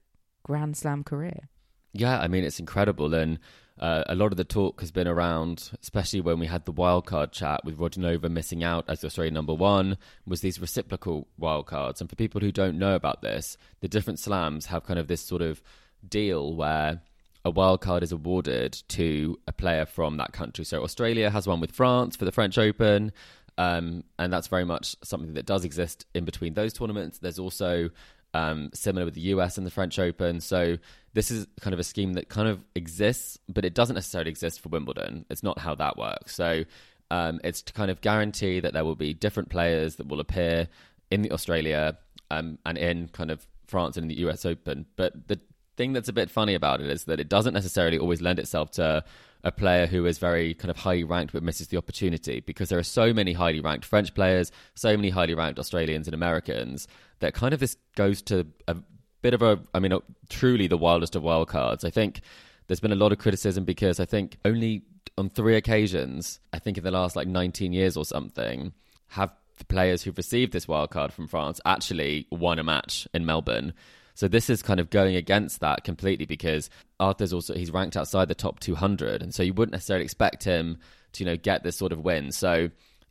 [0.50, 1.48] Grand Slam career.
[1.94, 3.38] Yeah, I mean it's incredible, and
[3.80, 7.32] uh, a lot of the talk has been around, especially when we had the wildcard
[7.32, 12.02] chat with Rodionova missing out as Australian number one, was these reciprocal wildcards.
[12.02, 15.22] And for people who don't know about this, the different slams have kind of this
[15.22, 15.62] sort of
[16.08, 17.02] deal where
[17.46, 20.66] a wildcard is awarded to a player from that country.
[20.66, 23.12] So Australia has one with France for the French Open.
[23.60, 27.20] Um, and that's very much something that does exist in between those tournaments.
[27.20, 27.90] There's also
[28.34, 30.40] um, similar with the US and the French Open.
[30.42, 30.78] So
[31.14, 34.62] this is kind of a scheme that kind of exists, but it doesn't necessarily exist
[34.62, 35.26] for Wimbledon.
[35.30, 36.36] It's not how that works.
[36.36, 36.64] So
[37.12, 40.68] um, it's to kind of guarantee that there will be different players that will appear
[41.10, 41.98] in the Australia
[42.30, 44.86] um, and in kind of France and in the US Open.
[44.96, 45.40] But the
[45.78, 48.72] thing that's a bit funny about it is that it doesn't necessarily always lend itself
[48.72, 49.04] to
[49.44, 52.78] a player who is very kind of highly ranked but misses the opportunity because there
[52.78, 56.88] are so many highly ranked French players, so many highly ranked Australians and Americans
[57.20, 58.78] that kind of this goes to a
[59.22, 61.84] bit of a, I mean, a, truly the wildest of wild cards.
[61.84, 62.22] I think
[62.68, 64.84] there's been a lot of criticism because I think only
[65.18, 68.74] on three occasions, I think in the last like 19 years or something,
[69.10, 73.26] have the players who've received this wild card from France actually won a match in
[73.26, 73.74] Melbourne.
[74.16, 78.28] So this is kind of going against that completely because Arthur's also he's ranked outside
[78.28, 80.78] the top 200, and so you wouldn't necessarily expect him
[81.14, 82.32] to you know get this sort of win.
[82.32, 82.70] So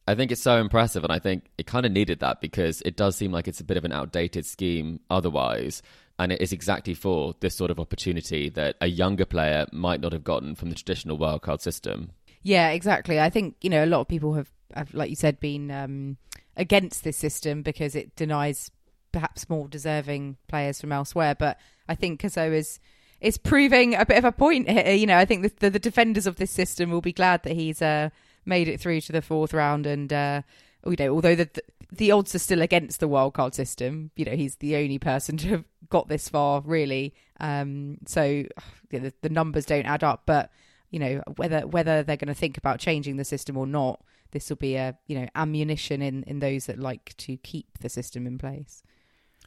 [0.09, 2.97] I think it's so impressive, and I think it kind of needed that because it
[2.97, 5.83] does seem like it's a bit of an outdated scheme otherwise.
[6.19, 10.15] And it is exactly for this sort of opportunity that a younger player might not
[10.15, 12.13] have gotten from the traditional wildcard system.
[12.43, 13.21] Yeah, exactly.
[13.21, 16.17] I think, you know, a lot of people have, have like you said, been um,
[16.57, 18.71] against this system because it denies
[19.13, 21.35] perhaps more deserving players from elsewhere.
[21.35, 22.81] But I think Cazaux is
[23.21, 24.95] is proving a bit of a point here.
[24.95, 27.53] You know, I think the, the, the defenders of this system will be glad that
[27.53, 28.09] he's uh,
[28.49, 30.43] made it through to the fourth round, and uh,
[30.87, 31.49] you know, although the
[31.93, 35.49] the odds are still against the wildcard system, you know, he's the only person to
[35.49, 37.15] have got this far, really.
[37.41, 38.45] Um, so
[38.91, 40.51] the, the numbers don't add up, but
[40.91, 44.49] you know whether whether they're going to think about changing the system or not, this
[44.49, 48.27] will be a you know ammunition in in those that like to keep the system
[48.27, 48.83] in place.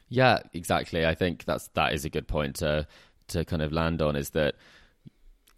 [0.08, 1.06] Yeah, exactly.
[1.06, 2.86] I think that's that is a good point to
[3.28, 4.56] to kind of land on is that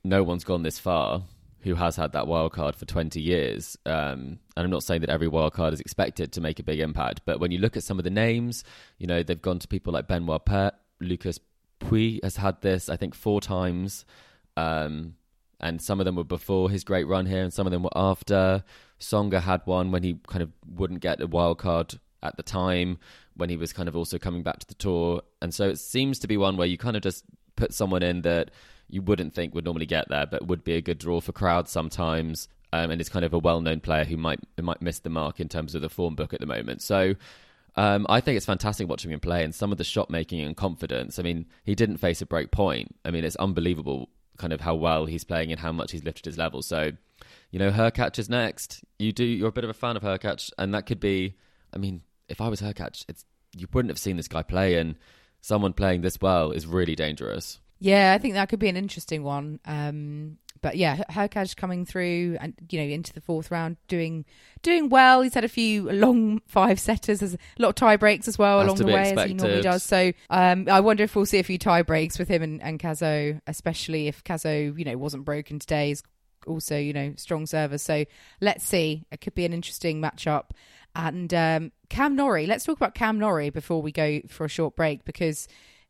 [0.05, 1.23] no one's gone this far
[1.65, 3.77] who has had that wild card for 20 years.
[3.87, 6.79] Um, and I'm not saying that every wild card is expected to make a big
[6.79, 8.65] impact, but when you look at some of the names,
[8.99, 11.41] you know, they've gone to people like Benoit Paire, Lucas
[11.81, 14.05] Pouille has had this, I think, four times.
[14.59, 15.15] Um,
[15.59, 17.97] and some of them were before his great run here, and some of them were
[17.97, 18.63] after.
[19.01, 22.99] Tsonga had one when he kind of wouldn't get a wild card at the time,
[23.37, 25.23] when he was kind of also coming back to the tour.
[25.41, 27.25] And so it seems to be one where you kind of just
[27.57, 28.51] put someone in that
[28.89, 31.71] you wouldn't think would normally get there, but would be a good draw for crowds
[31.71, 32.49] sometimes.
[32.73, 35.39] Um, and is kind of a well-known player who might who might miss the mark
[35.39, 36.83] in terms of the form book at the moment.
[36.83, 37.15] So
[37.77, 40.57] um, I think it's fantastic watching him play and some of the shot making and
[40.57, 41.21] confidence.
[41.21, 42.95] I mean, he didn't face a break point.
[43.05, 46.25] I mean, it's unbelievable kind of how well he's playing and how much he's lifted
[46.27, 46.63] his level.
[46.63, 46.91] So,
[47.51, 48.85] you know, Hurkacz is next.
[48.99, 51.37] You do you're a bit of a fan of Hurkacz, and that could be.
[51.73, 53.25] I mean, if I was Hurkacz, it's
[53.57, 54.97] you wouldn't have seen this guy play, and
[55.41, 57.59] someone playing this well is really dangerous.
[57.79, 59.61] Yeah, I think that could be an interesting one.
[59.65, 64.25] Um, but yeah, Hurkacz coming through and you know into the fourth round, doing
[64.63, 65.21] doing well.
[65.21, 68.61] He's had a few long five setters, there's a lot of tie breaks as well
[68.61, 69.83] Has along the way as he normally does.
[69.83, 72.81] So um, I wonder if we'll see a few tie breaks with him and, and
[72.81, 75.89] Cazaux, especially if Cazaux you know wasn't broken today.
[75.89, 76.03] He's
[76.47, 77.77] also you know strong server.
[77.77, 78.07] So
[78.41, 79.05] let's see.
[79.13, 80.53] It could be an interesting matchup.
[80.97, 84.77] And um, Cam Norrie, let's talk about Cam Norrie before we go for a short
[84.77, 85.47] break because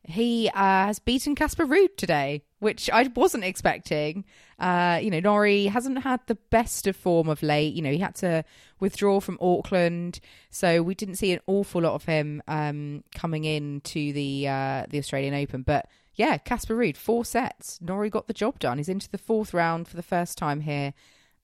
[0.06, 4.24] he uh, has beaten Casper Ruud today, which I wasn't expecting.
[4.58, 7.74] Uh, you know, Norrie hasn't had the best of form of late.
[7.74, 8.44] You know, he had to
[8.80, 13.80] withdraw from Auckland, so we didn't see an awful lot of him um, coming in
[13.82, 15.62] to the uh, the Australian Open.
[15.62, 17.80] But yeah, Casper Ruud, four sets.
[17.80, 18.78] Norrie got the job done.
[18.78, 20.92] He's into the fourth round for the first time here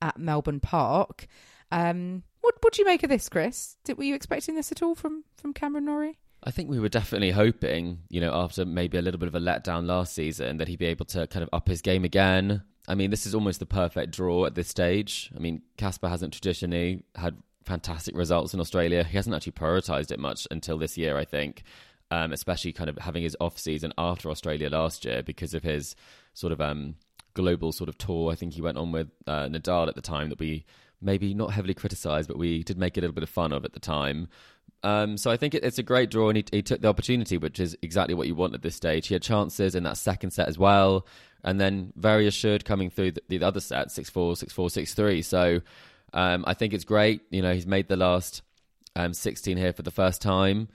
[0.02, 1.26] at Melbourne Park.
[1.72, 2.24] Um,
[2.62, 3.76] what do you make of this, Chris?
[3.82, 6.19] Did, were you expecting this at all from from Cameron Norrie?
[6.42, 9.40] I think we were definitely hoping, you know, after maybe a little bit of a
[9.40, 12.62] letdown last season, that he'd be able to kind of up his game again.
[12.88, 15.30] I mean, this is almost the perfect draw at this stage.
[15.36, 19.04] I mean, Casper hasn't traditionally had fantastic results in Australia.
[19.04, 21.62] He hasn't actually prioritised it much until this year, I think,
[22.10, 25.94] um, especially kind of having his off season after Australia last year because of his
[26.32, 26.94] sort of um,
[27.34, 28.32] global sort of tour.
[28.32, 30.64] I think he went on with uh, Nadal at the time that we
[31.00, 33.72] maybe not heavily criticised, but we did make a little bit of fun of at
[33.72, 34.28] the time.
[34.82, 37.36] Um, so I think it, it's a great draw, and he, he, took the opportunity,
[37.36, 39.08] which is exactly what you want at this stage.
[39.08, 41.06] He had chances in that second set as well,
[41.44, 44.94] and then very assured coming through the, the other set, 6 4, 6 4, 6
[44.94, 45.22] 3.
[45.22, 45.60] So
[46.12, 47.22] um, I think it's great.
[47.30, 48.42] You know, he's made the last
[48.96, 50.68] um, 16 here for the first time,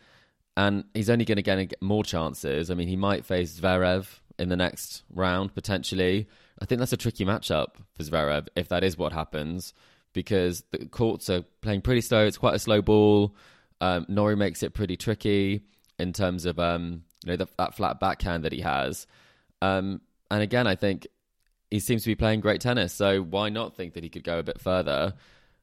[0.56, 2.72] and he's only going to get more chances.
[2.72, 6.28] I mean, he might face Zverev in the next round, potentially.
[6.60, 9.74] I think that's a tricky matchup for Zverev if that is what happens,
[10.14, 12.26] because the courts are playing pretty slow.
[12.26, 13.36] It's quite a slow ball.
[13.86, 15.62] Um, Norrie makes it pretty tricky
[16.00, 19.06] in terms of um, you know the, that flat backhand that he has.
[19.62, 21.08] Um, and again, I think
[21.70, 22.94] he seems to be playing great tennis.
[22.94, 25.14] So why not think that he could go a bit further?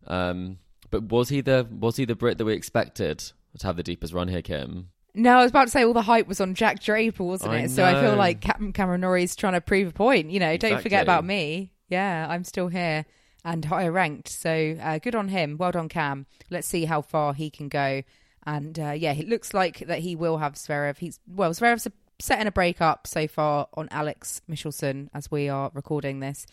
[0.06, 0.58] Um,
[0.90, 3.18] but was he the was he the Brit that we expected
[3.58, 4.90] to have the deepest run here, Kim?
[5.14, 7.61] No, I was about to say all the hype was on Jack Draper, wasn't I
[7.62, 7.70] it?
[7.70, 10.30] So I feel like Captain Cameron Norrie's trying to prove a point.
[10.30, 11.72] You know, don't forget about me.
[11.88, 13.04] Yeah, I'm still here
[13.44, 14.28] and higher ranked.
[14.28, 15.57] So uh, good on him.
[15.59, 16.26] Well done, Cam.
[16.50, 18.02] Let's see how far he can go.
[18.44, 20.98] And uh, yeah, it looks like that he will have Zverev.
[20.98, 25.70] He's well, Zverev's setting a break up so far on Alex Michelsen as we are
[25.74, 26.46] recording this.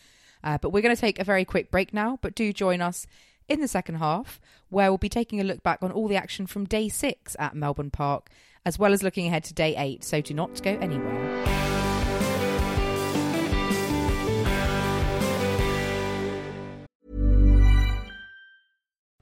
[0.44, 2.18] Uh, but we're going to take a very quick break now.
[2.22, 3.06] But do join us
[3.48, 6.46] in the second half, where we'll be taking a look back on all the action
[6.46, 8.30] from day six at Melbourne Park,
[8.66, 10.04] as well as looking ahead to day eight.
[10.04, 11.79] So do not go anywhere.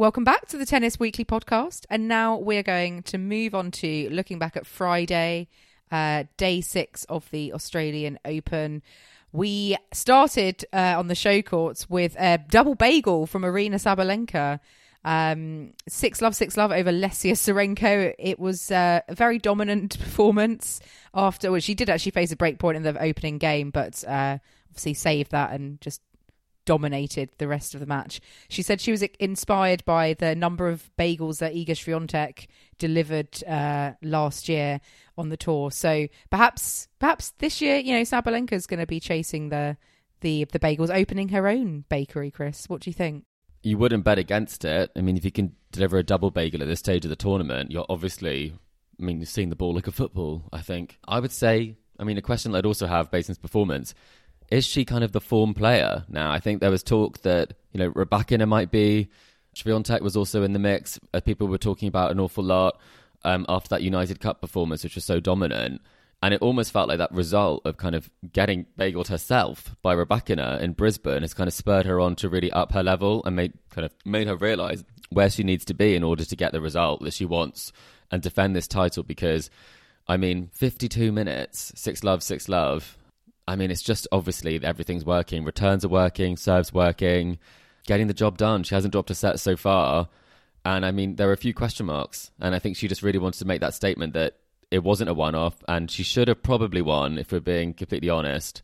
[0.00, 1.84] Welcome back to the Tennis Weekly podcast.
[1.90, 5.48] And now we're going to move on to looking back at Friday,
[5.92, 8.82] uh, day six of the Australian Open.
[9.30, 14.60] We started uh, on the show courts with a double bagel from Aryna Sabalenka.
[15.04, 18.14] Um, six love, six love over Lesia Tsurenko.
[18.18, 20.80] It was uh, a very dominant performance
[21.12, 24.38] after, well, she did actually face a break point in the opening game, but uh,
[24.70, 26.00] obviously saved that and just
[26.64, 28.20] dominated the rest of the match.
[28.48, 32.46] She said she was inspired by the number of bagels that Iga Swiatek
[32.78, 34.80] delivered uh, last year
[35.16, 35.70] on the tour.
[35.70, 39.76] So perhaps, perhaps this year, you know, Sabalenka's going to be chasing the
[40.20, 42.30] the the bagels, opening her own bakery.
[42.30, 43.24] Chris, what do you think?
[43.62, 44.90] You wouldn't bet against it.
[44.96, 47.70] I mean, if you can deliver a double bagel at this stage of the tournament,
[47.70, 48.54] you're obviously,
[48.98, 50.98] I mean, you're seeing the ball like a football, I think.
[51.06, 53.94] I would say, I mean, a question I'd also have based on his performance
[54.50, 56.30] is she kind of the form player now?
[56.30, 59.08] I think there was talk that, you know, Rybakina might be.
[59.54, 60.98] Swiatek was also in the mix.
[61.12, 62.80] Uh, people were talking about an awful lot
[63.24, 65.80] um, after that United Cup performance, which was so dominant.
[66.22, 70.60] And it almost felt like that result of kind of getting bageled herself by Rybakina
[70.60, 73.54] in Brisbane has kind of spurred her on to really up her level and made
[73.70, 76.60] kind of made her realise where she needs to be in order to get the
[76.60, 77.72] result that she wants
[78.10, 79.02] and defend this title.
[79.02, 79.48] Because,
[80.08, 82.98] I mean, 52 minutes, six love, six love.
[83.50, 85.44] I mean, it's just obviously everything's working.
[85.44, 87.40] Returns are working, serves working,
[87.84, 88.62] getting the job done.
[88.62, 90.08] She hasn't dropped a set so far.
[90.64, 93.18] And I mean, there were a few question marks, and I think she just really
[93.18, 94.36] wanted to make that statement that
[94.70, 98.08] it wasn't a one off, and she should have probably won, if we're being completely
[98.08, 98.62] honest,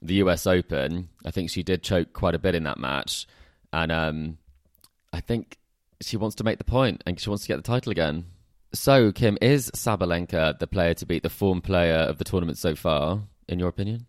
[0.00, 1.10] the US Open.
[1.26, 3.26] I think she did choke quite a bit in that match,
[3.70, 4.38] and um,
[5.12, 5.58] I think
[6.00, 8.24] she wants to make the point and she wants to get the title again.
[8.72, 12.74] So, Kim, is Sabalenka the player to beat the form player of the tournament so
[12.74, 14.06] far, in your opinion?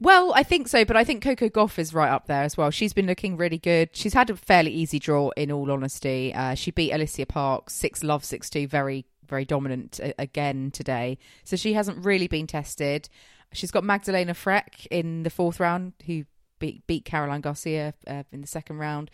[0.00, 2.70] Well, I think so, but I think Coco Gauff is right up there as well.
[2.70, 3.90] She's been looking really good.
[3.92, 6.34] She's had a fairly easy draw, in all honesty.
[6.34, 11.16] Uh, she beat Alycia Park six love six two, very very dominant uh, again today.
[11.44, 13.08] So she hasn't really been tested.
[13.52, 16.24] She's got Magdalena Frech in the fourth round, who
[16.58, 19.10] beat, beat Caroline Garcia uh, in the second round,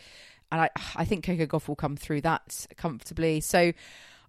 [0.51, 3.41] and I I think Coco Gauff will come through that comfortably.
[3.41, 3.73] So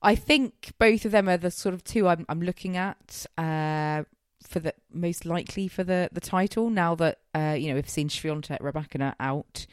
[0.04, 3.26] I think both of them are the sort of two I'm, I'm looking at.
[3.38, 4.04] Uh,
[4.44, 8.10] for the most likely for the the title now that uh you know we've seen
[8.10, 9.66] Swiatek Rybakina out.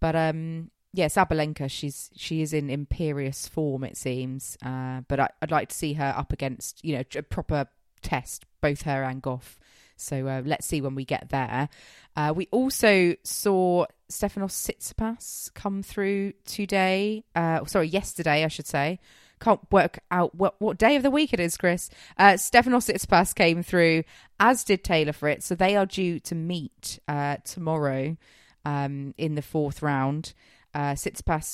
[0.00, 4.56] But um yeah Sabalenka she's she is in imperious form it seems.
[4.64, 7.66] Uh but I, would like to see her up against you know a proper
[8.02, 9.56] test both her and Gauff.
[9.96, 11.68] so uh, let's see when we get there.
[12.16, 18.98] Uh, we also saw Stefanos Tsitsipas come through today uh sorry yesterday I should say
[19.40, 21.90] can't work out what, what day of the week it is, Chris.
[22.16, 24.04] Uh, Stefanos Tsitsipas came through,
[24.40, 25.46] as did Taylor Fritz.
[25.46, 28.16] So they are due to meet uh, tomorrow
[28.64, 30.32] um, in the fourth round.
[30.74, 30.96] Uh,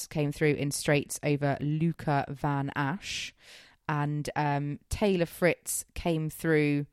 [0.08, 3.32] came through in straights over Luca Van Assche.
[3.88, 6.86] And um, Taylor Fritz came through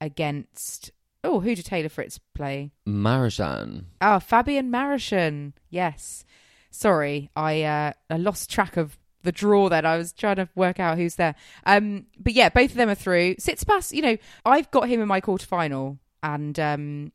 [0.00, 0.92] against.
[1.24, 2.70] Oh, who did Taylor Fritz play?
[2.86, 3.86] Marozsan.
[4.00, 5.54] Oh, Fabian Marozsan.
[5.70, 6.24] Yes.
[6.70, 9.84] Sorry, I uh, I lost track of the draw then.
[9.84, 11.34] I was trying to work out who's there.
[11.66, 13.36] Um, but yeah, both of them are through.
[13.36, 17.12] Tsitsipas, you know, I've got him in my quarterfinal and um,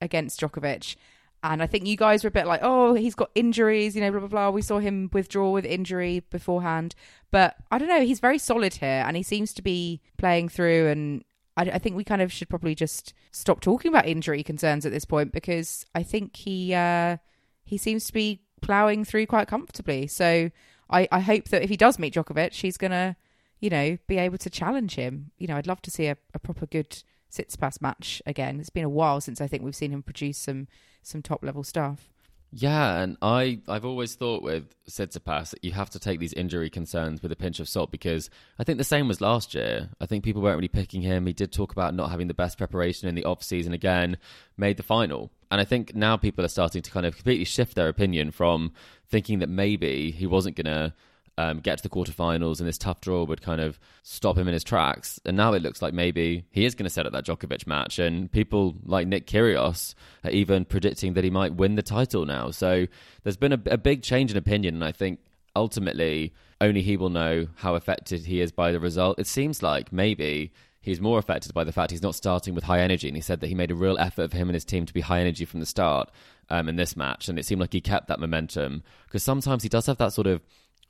[0.00, 0.96] against Djokovic.
[1.42, 4.10] And I think you guys were a bit like, oh, he's got injuries, you know,
[4.10, 4.50] blah, blah, blah.
[4.50, 6.94] We saw him withdraw with injury beforehand.
[7.30, 10.88] But I don't know, he's very solid here and he seems to be playing through.
[10.88, 11.24] And
[11.56, 14.92] I, I think we kind of should probably just stop talking about injury concerns at
[14.92, 17.16] this point because I think he uh,
[17.64, 20.06] he seems to be ploughing through quite comfortably.
[20.06, 20.50] So
[20.90, 23.16] I, I hope that if he does meet Djokovic, he's to,
[23.60, 25.30] you know, be able to challenge him.
[25.38, 27.02] You know, I'd love to see a, a proper good
[27.32, 28.60] Tsitsipas match again.
[28.60, 30.68] It's been a while since I think we've seen him produce some
[31.02, 32.12] some top level stuff.
[32.58, 36.70] Yeah, and I I've always thought with Tsitsipas that you have to take these injury
[36.70, 39.90] concerns with a pinch of salt because I think the same was last year.
[40.00, 41.26] I think people weren't really picking him.
[41.26, 44.16] He did talk about not having the best preparation in the off season again,
[44.56, 45.30] made the final.
[45.50, 48.72] And I think now people are starting to kind of completely shift their opinion from
[49.06, 50.94] thinking that maybe he wasn't going to
[51.38, 54.54] um, get to the quarterfinals and this tough draw would kind of stop him in
[54.54, 55.20] his tracks.
[55.24, 57.98] And now it looks like maybe he is going to set up that Djokovic match.
[57.98, 62.50] And people like Nick Kyrgios are even predicting that he might win the title now.
[62.50, 62.86] So
[63.22, 64.76] there's been a, a big change in opinion.
[64.76, 65.20] And I think
[65.54, 69.18] ultimately only he will know how affected he is by the result.
[69.18, 72.80] It seems like maybe he's more affected by the fact he's not starting with high
[72.80, 73.08] energy.
[73.08, 74.94] And he said that he made a real effort for him and his team to
[74.94, 76.10] be high energy from the start
[76.48, 77.28] um, in this match.
[77.28, 80.28] And it seemed like he kept that momentum because sometimes he does have that sort
[80.28, 80.40] of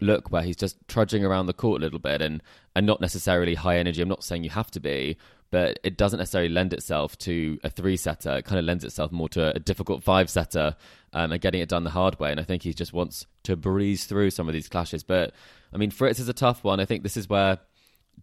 [0.01, 2.42] look where he's just trudging around the court a little bit and,
[2.74, 4.03] and not necessarily high energy.
[4.03, 5.16] I'm not saying you have to be,
[5.51, 8.36] but it doesn't necessarily lend itself to a three setter.
[8.36, 10.76] It kind of lends itself more to a difficult five setter
[11.12, 12.30] um, and getting it done the hard way.
[12.30, 15.03] And I think he just wants to breeze through some of these clashes.
[15.03, 15.32] But
[15.72, 16.80] I mean, Fritz is a tough one.
[16.80, 17.59] I think this is where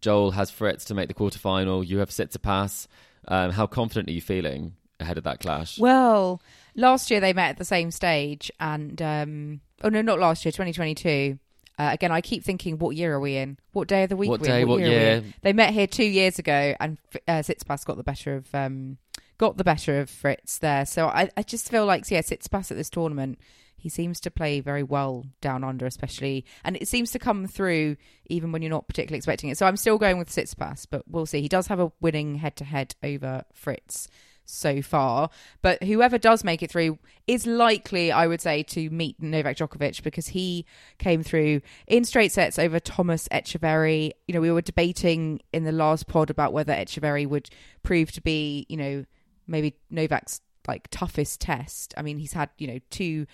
[0.01, 1.87] Joel has Fritz to make the quarterfinal.
[1.87, 2.87] You have Tsitsipas.
[3.27, 5.79] Um, how confident are you feeling ahead of that clash?
[5.79, 6.41] Well,
[6.75, 10.51] last year they met at the same stage, and um, oh no, not last year,
[10.51, 11.39] 2022.
[11.77, 13.57] Uh, again, I keep thinking, what year are we in?
[13.71, 14.29] What day of the week?
[14.29, 14.61] What we day?
[14.61, 14.67] In?
[14.67, 14.89] What, year?
[14.89, 15.23] year?
[15.41, 16.97] They met here two years ago, and
[17.27, 18.97] uh, Tsitsipas got the better of um,
[19.37, 20.85] got the better of Fritz there.
[20.85, 23.39] So I, I just feel like, yeah, Tsitsipas at this tournament,
[23.75, 27.97] he seems to play very well down under, especially, and it seems to come through
[28.27, 29.57] even when you're not particularly expecting it.
[29.57, 31.41] So I'm still going with Tsitsipas, but we'll see.
[31.41, 34.07] He does have a winning head to head over Fritz
[34.45, 35.29] so far.
[35.61, 40.03] But whoever does make it through is likely, I would say, to meet Novak Djokovic
[40.03, 40.65] because he
[40.97, 44.11] came through in straight sets over Thomas Etcheverry.
[44.27, 47.49] You know, we were debating in the last pod about whether Etcheverry would
[47.83, 49.05] prove to be, you know,
[49.47, 51.93] maybe Novak's like toughest test.
[51.97, 53.27] I mean, he's had, you know, two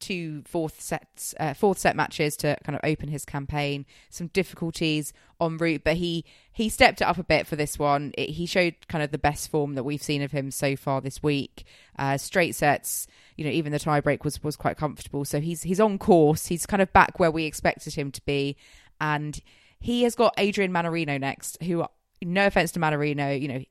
[0.00, 3.86] two fourth sets, uh, fourth set matches to kind of open his campaign.
[4.10, 8.12] Some difficulties en route, but he he stepped it up a bit for this one.
[8.16, 11.00] It, he showed kind of the best form that we've seen of him so far
[11.00, 11.64] this week.
[11.98, 15.24] Uh, straight sets, you know, even the tiebreak was was quite comfortable.
[15.24, 16.46] So he's he's on course.
[16.46, 18.56] He's kind of back where we expected him to be,
[19.00, 19.40] and
[19.80, 21.62] he has got Adrian Mannarino next.
[21.62, 21.84] Who,
[22.22, 23.64] no offense to Mannarino, you know,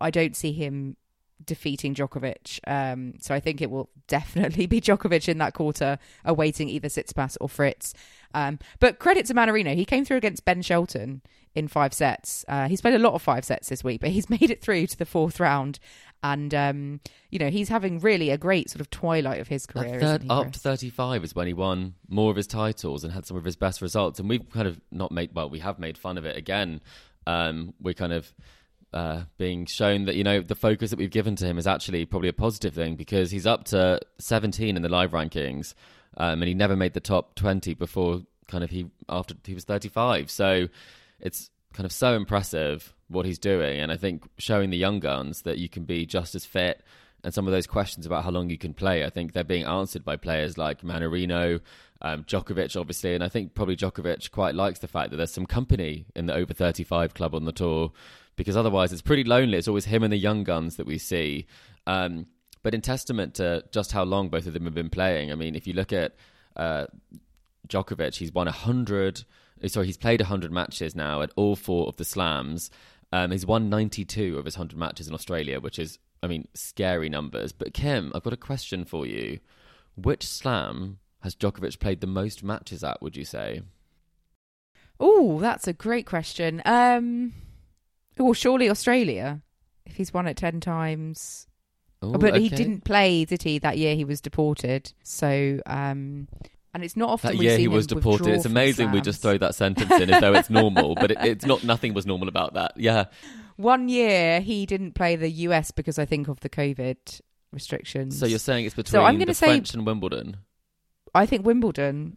[0.00, 0.96] I don't see him
[1.44, 2.60] defeating Djokovic.
[2.66, 7.36] Um, so I think it will definitely be Djokovic in that quarter, awaiting either Tsitsipas
[7.40, 7.94] or Fritz.
[8.34, 11.22] Um, but credit to Mannarino, he came through against Ben Shelton
[11.54, 12.44] in five sets.
[12.48, 14.86] Uh, he's played a lot of five sets this week, but he's made it through
[14.86, 15.78] to the fourth round.
[16.24, 19.98] And um, you know he's having really a great sort of twilight of his career.
[19.98, 23.26] Third, he, up to 35 is when he won more of his titles and had
[23.26, 24.20] some of his best results.
[24.20, 26.80] And we've kind of not made, well, we have made fun of it again.
[27.26, 28.32] Um, we're kind of
[28.92, 32.04] uh, being shown that, you know, the focus that we've given to him is actually
[32.04, 35.74] probably a positive thing because he's up to 17 in the live rankings
[36.16, 39.64] um, and he never made the top 20 before kind of he, after he was
[39.64, 40.30] 35.
[40.30, 40.68] So
[41.20, 43.80] it's kind of so impressive what he's doing.
[43.80, 46.82] And I think showing the young guns that you can be just as fit
[47.24, 49.64] and some of those questions about how long you can play, I think they're being
[49.64, 51.60] answered by players like Mannarino,
[52.00, 55.46] um, Djokovic, obviously, and I think probably Djokovic quite likes the fact that there's some
[55.46, 57.92] company in the over 35 club on the tour,
[58.36, 59.58] because otherwise it's pretty lonely.
[59.58, 61.46] It's always him and the young guns that we see.
[61.86, 62.26] Um,
[62.62, 65.54] but in testament to just how long both of them have been playing, I mean,
[65.54, 66.14] if you look at
[66.56, 66.86] uh,
[67.68, 69.24] Djokovic, he's won 100,
[69.66, 72.70] sorry, he's played 100 matches now at all four of the slams.
[73.12, 77.08] Um, he's won 92 of his 100 matches in Australia, which is, I mean, scary
[77.08, 77.52] numbers.
[77.52, 79.40] But Kim, I've got a question for you.
[79.96, 83.62] Which slam has Djokovic played the most matches at, would you say?
[84.98, 86.62] Oh, that's a great question.
[86.64, 87.32] Um,
[88.18, 89.42] well, surely Australia,
[89.86, 91.46] if he's won it ten times.
[92.04, 93.58] Ooh, but he didn't play, did he?
[93.60, 94.92] That year he was deported.
[95.04, 96.26] So, um,
[96.74, 98.26] and it's not often That year he was deported.
[98.28, 101.46] It's amazing we just throw that sentence in as though it's normal, but it, it's
[101.46, 101.62] not.
[101.62, 102.72] Nothing was normal about that.
[102.76, 103.04] Yeah,
[103.56, 107.20] One year he didn't play the US because I think of the COVID
[107.52, 108.18] restrictions.
[108.18, 110.38] So you're saying it's between So I'm the say- French and Wimbledon?
[111.14, 112.16] I think Wimbledon.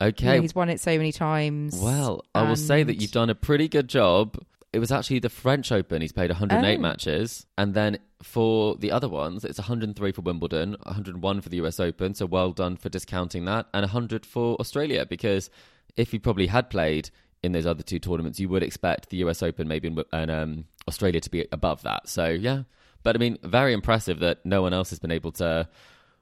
[0.00, 0.26] You Okay.
[0.36, 1.74] know, he's won it so many times.
[1.82, 4.36] well, I will say that you've done a pretty good job.
[4.76, 6.02] It was actually the French Open.
[6.02, 6.80] He's played 108 Oh.
[6.82, 11.80] matches, and then for the other ones, it's 103 for Wimbledon, 101 for the US
[11.80, 12.12] Open.
[12.12, 15.06] So well done for discounting that, and 100 for Australia.
[15.06, 15.48] Because
[15.96, 17.08] if he probably had played
[17.42, 20.64] in those other two tournaments, you would expect the US Open maybe and, and um,
[20.86, 22.06] Australia to be above that.
[22.06, 22.64] So yeah,
[23.02, 25.66] but I mean, very impressive that no one else has been able to.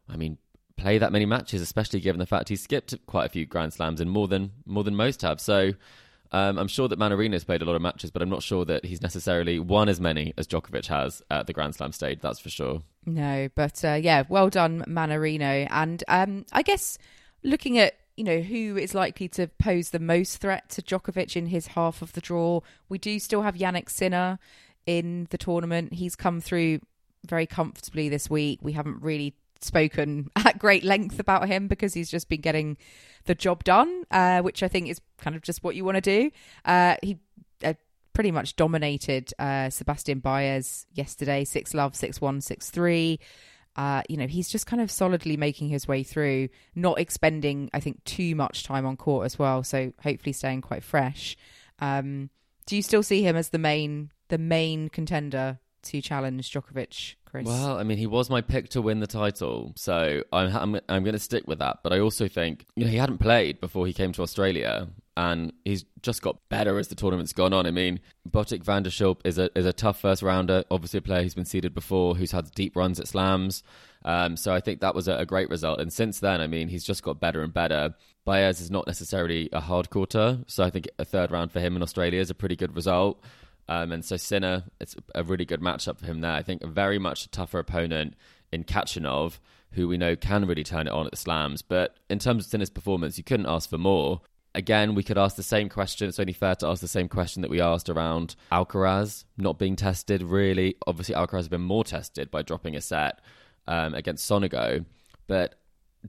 [0.08, 0.38] I mean,
[0.76, 4.00] play that many matches, especially given the fact he skipped quite a few Grand Slams
[4.00, 5.40] and more than more than most have.
[5.40, 5.72] So
[6.34, 8.84] um, I'm sure that Mannarino's played a lot of matches, but I'm not sure that
[8.84, 12.18] he's necessarily won as many as Djokovic has at the Grand Slam stage.
[12.20, 12.82] That's for sure.
[13.06, 15.68] No, but uh, yeah, well done, Manarino.
[15.70, 16.98] And um, I guess
[17.44, 21.46] looking at you know who is likely to pose the most threat to Djokovic in
[21.46, 24.40] his half of the draw, we do still have Jannik Sinner
[24.86, 25.92] in the tournament.
[25.92, 26.80] He's come through
[27.24, 28.58] very comfortably this week.
[28.60, 32.76] We haven't really spoken at great length about him because he's just been getting
[33.24, 36.00] the job done, uh, which I think is kind of just what you want to
[36.00, 36.30] do.
[36.64, 37.18] Uh, he
[37.64, 37.74] uh,
[38.12, 43.18] pretty much dominated uh, Sebastian Baez yesterday, six love, six one, six three.
[43.76, 47.80] Uh, you know, he's just kind of solidly making his way through, not expending, I
[47.80, 49.64] think, too much time on court as well.
[49.64, 51.36] So hopefully staying quite fresh.
[51.80, 52.30] Um,
[52.66, 57.46] do you still see him as the main, the main contender to challenge Djokovic, Chris?
[57.46, 61.02] Well, I mean, he was my pick to win the title, so I'm I'm, I'm
[61.02, 61.80] going to stick with that.
[61.82, 65.52] But I also think you know he hadn't played before he came to Australia, and
[65.64, 67.66] he's just got better as the tournament's gone on.
[67.66, 71.02] I mean, Botic van de Zandschulp is a is a tough first rounder, obviously a
[71.02, 73.64] player who's been seeded before, who's had deep runs at slams.
[74.04, 75.80] Um, so I think that was a, a great result.
[75.80, 77.96] And since then, I mean, he's just got better and better.
[78.24, 81.74] Baez is not necessarily a hard quarter, so I think a third round for him
[81.74, 83.20] in Australia is a pretty good result.
[83.68, 86.32] Um, and so Sinner, it's a really good matchup for him there.
[86.32, 88.14] I think very much a tougher opponent
[88.52, 89.38] in Khachanov,
[89.72, 91.62] who we know can really turn it on at the slams.
[91.62, 94.20] But in terms of Sinner's performance, you couldn't ask for more.
[94.54, 96.08] Again, we could ask the same question.
[96.08, 99.74] It's only fair to ask the same question that we asked around Alcaraz not being
[99.74, 100.22] tested.
[100.22, 103.20] Really, obviously, Alcaraz has been more tested by dropping a set
[103.66, 104.84] um, against Sonego.
[105.26, 105.56] But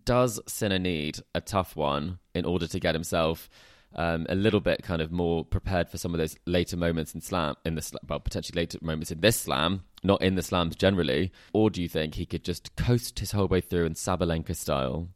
[0.04, 3.50] does Sinner need a tough one in order to get himself
[3.96, 7.22] um, a little bit kind of more prepared for some of those later moments in
[7.22, 11.32] slam in the well potentially later moments in this slam, not in the slams generally,
[11.54, 15.10] or do you think he could just coast his whole way through in Sabalenka style?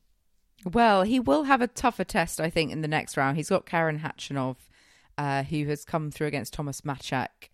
[0.65, 3.37] Well, he will have a tougher test, I think, in the next round.
[3.37, 4.57] He's got Karen Khachanov,
[5.17, 7.49] uh, who has come through against Tomas Machac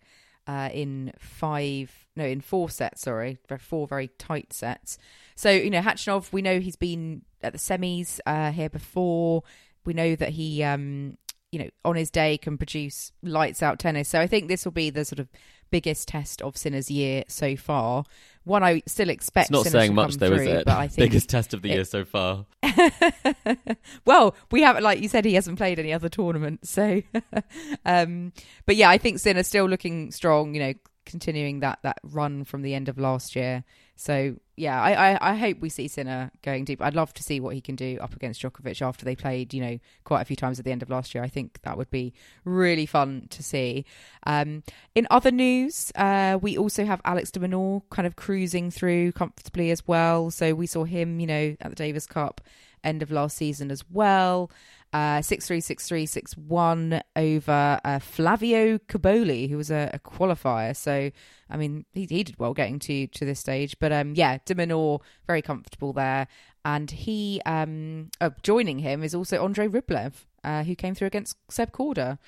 [0.46, 4.98] uh, in five, no, in four sets, sorry, four very tight sets.
[5.34, 9.42] So, you know, Hachanov, we know he's been at the semis uh, here before.
[9.86, 11.16] We know that he, um,
[11.52, 14.08] you know, on his day can produce lights out tennis.
[14.08, 15.28] So I think this will be the sort of
[15.70, 18.04] biggest test of Sinner's year so far.
[18.44, 19.46] One I still expect.
[19.46, 20.64] It's not Sinner saying much though, through, is it?
[20.66, 22.46] But I think Biggest test of the it- year so far.
[24.04, 26.70] well, we haven't, like you said, he hasn't played any other tournaments.
[26.70, 27.02] So,
[27.84, 28.32] um,
[28.66, 30.54] but yeah, I think Sinner's still looking strong.
[30.54, 30.74] You know,
[31.04, 33.64] continuing that that run from the end of last year.
[33.96, 36.82] So yeah, I, I, I hope we see Sinner going deep.
[36.82, 39.62] I'd love to see what he can do up against Djokovic after they played, you
[39.62, 41.24] know, quite a few times at the end of last year.
[41.24, 42.12] I think that would be
[42.44, 43.84] really fun to see.
[44.26, 44.62] Um,
[44.94, 49.70] in other news, uh, we also have Alex de Minaur kind of cruising through comfortably
[49.70, 50.30] as well.
[50.30, 52.40] So we saw him, you know, at the Davis Cup
[52.84, 54.50] end of last season as well.
[54.96, 59.98] Uh, six three six three six one over uh, Flavio Cobolli, who was a, a,
[59.98, 60.74] qualifier.
[60.74, 61.10] So,
[61.50, 63.78] I mean, he, he did well getting to to this stage.
[63.78, 66.28] But um, yeah, de Minaur very comfortable there,
[66.64, 71.36] and he um, uh, joining him is also Andre Rublev, uh, who came through against
[71.50, 72.18] Seb Korda.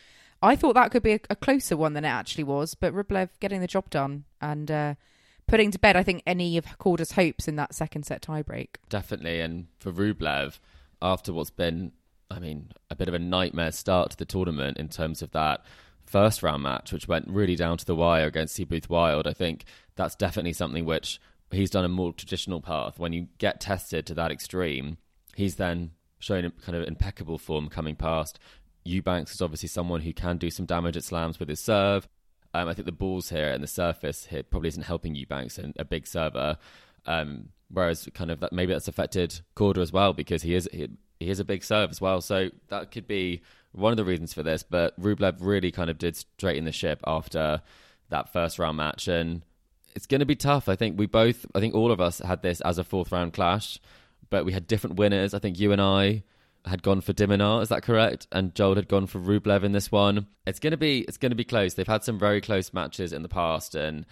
[0.43, 3.31] I thought that could be a, a, closer one than it actually was, but Rublev
[3.41, 4.95] getting the job done and uh,
[5.47, 8.77] putting to bed, I think, any of Korda's hopes in that second set tiebreak.
[8.91, 10.59] Definitely, and for Rublev,
[11.01, 11.93] after what's been,
[12.31, 15.65] I mean, a bit of a nightmare start to the tournament in terms of that
[16.05, 19.65] first round match, which went really down to the wire against Seyboth Wild, I think
[19.95, 21.21] that's definitely something which
[21.51, 22.99] he's done a more traditional path.
[22.99, 24.99] When you get tested to that extreme,
[25.35, 28.39] he's then shown a kind of impeccable form coming past.
[28.85, 32.09] Eubanks is obviously someone who can do some damage at slams with his serve.
[32.55, 35.75] Um, I think the balls here and the surface here probably isn't helping Eubanks and
[35.79, 36.57] a big server.
[37.07, 40.89] Um, whereas kind of that maybe that's affected Korda as well because he is he,
[41.21, 42.21] he is a big serve as well.
[42.21, 43.43] So that could be
[43.73, 44.63] one of the reasons for this.
[44.63, 47.63] But Rublev really kind of did straighten the ship after
[48.09, 49.43] that first round match, and
[49.95, 50.69] it's going to be tough.
[50.69, 53.33] I think we both, I think all of us had this as a fourth round
[53.33, 53.79] clash,
[54.31, 55.35] but we had different winners.
[55.35, 56.23] I think you and I
[56.65, 58.27] had gone for de Minaur, is that correct?
[58.33, 60.27] And Joel had gone for Rublev in this one.
[60.47, 61.75] It's gonna be it's gonna be close.
[61.75, 64.07] They've had some very close matches in the past, and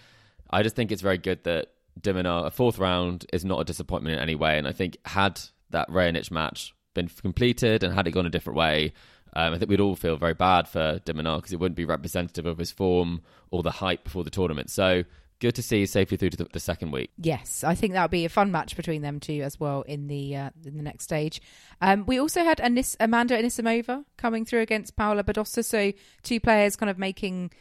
[0.49, 3.63] I just think it's very good that de Minaur, a fourth round, is not a
[3.63, 4.57] disappointment in any way.
[4.57, 8.57] And I think had that Raonic match been completed and had it gone a different
[8.57, 8.93] way,
[9.33, 11.85] um, I think we'd all feel very bad for de Minaur because it wouldn't be
[11.85, 13.21] representative of his form
[13.51, 14.69] or the hype before the tournament.
[14.69, 15.03] So
[15.39, 17.11] good to see safely through to the, the, second week.
[17.17, 20.07] Yes, I think that would be a fun match between them two as well in
[20.07, 21.41] the uh, in the next stage.
[21.81, 25.93] Um, we also had Anis- Amanda Anisimova coming through against Paula Badosa, so
[26.23, 27.51] two players kind of making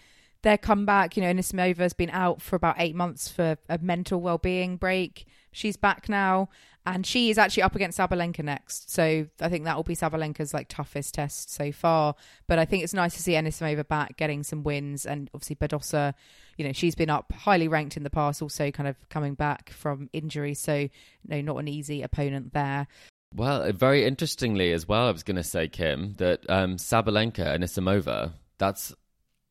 [0.42, 1.16] their comeback.
[1.16, 5.26] You know, Anisimova has been out for about eight months for a mental well-being break.
[5.52, 6.48] She's back now,
[6.86, 8.90] and she is actually up against Sabalenka next.
[8.90, 12.14] So I think that will be Sabalenka's like toughest test so far.
[12.46, 16.14] But I think it's nice to see Anisimova back, getting some wins, and obviously Badosa.
[16.56, 19.70] You know, she's been up highly ranked in the past, also kind of coming back
[19.70, 20.54] from injury.
[20.54, 20.90] So, you
[21.28, 22.86] know, not an easy opponent there.
[23.34, 27.64] Well, very interestingly as well, I was going to say, Kim, that um, Sabalenka and
[27.64, 28.94] Anisimova, that's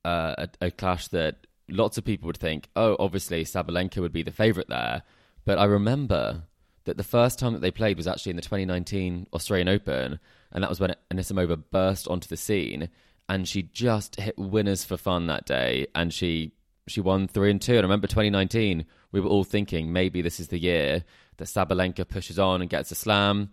[0.05, 4.23] uh, a, a clash that lots of people would think, oh, obviously Sabalenka would be
[4.23, 5.03] the favourite there.
[5.43, 6.43] But I remember
[6.85, 10.19] that the first time that they played was actually in the 2019 Australian Open,
[10.51, 12.89] and that was when Anisimova burst onto the scene,
[13.27, 16.53] and she just hit winners for fun that day, and she
[16.87, 17.73] she won three and two.
[17.73, 21.03] And I remember 2019, we were all thinking maybe this is the year
[21.37, 23.49] that Sabalenka pushes on and gets a slam,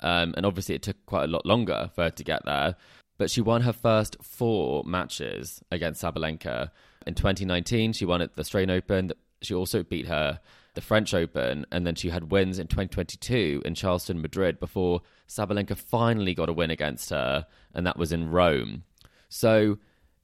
[0.00, 2.76] um, and obviously it took quite a lot longer for her to get there.
[3.18, 6.70] But she won her first four matches against Sabalenka.
[7.06, 9.12] In 2019, she won at the Australian Open.
[9.42, 10.40] She also beat her
[10.76, 15.76] the French Open, and then she had wins in 2022 in Charleston, Madrid, before Sabalenka
[15.76, 18.84] finally got a win against her, and that was in Rome.
[19.28, 19.78] So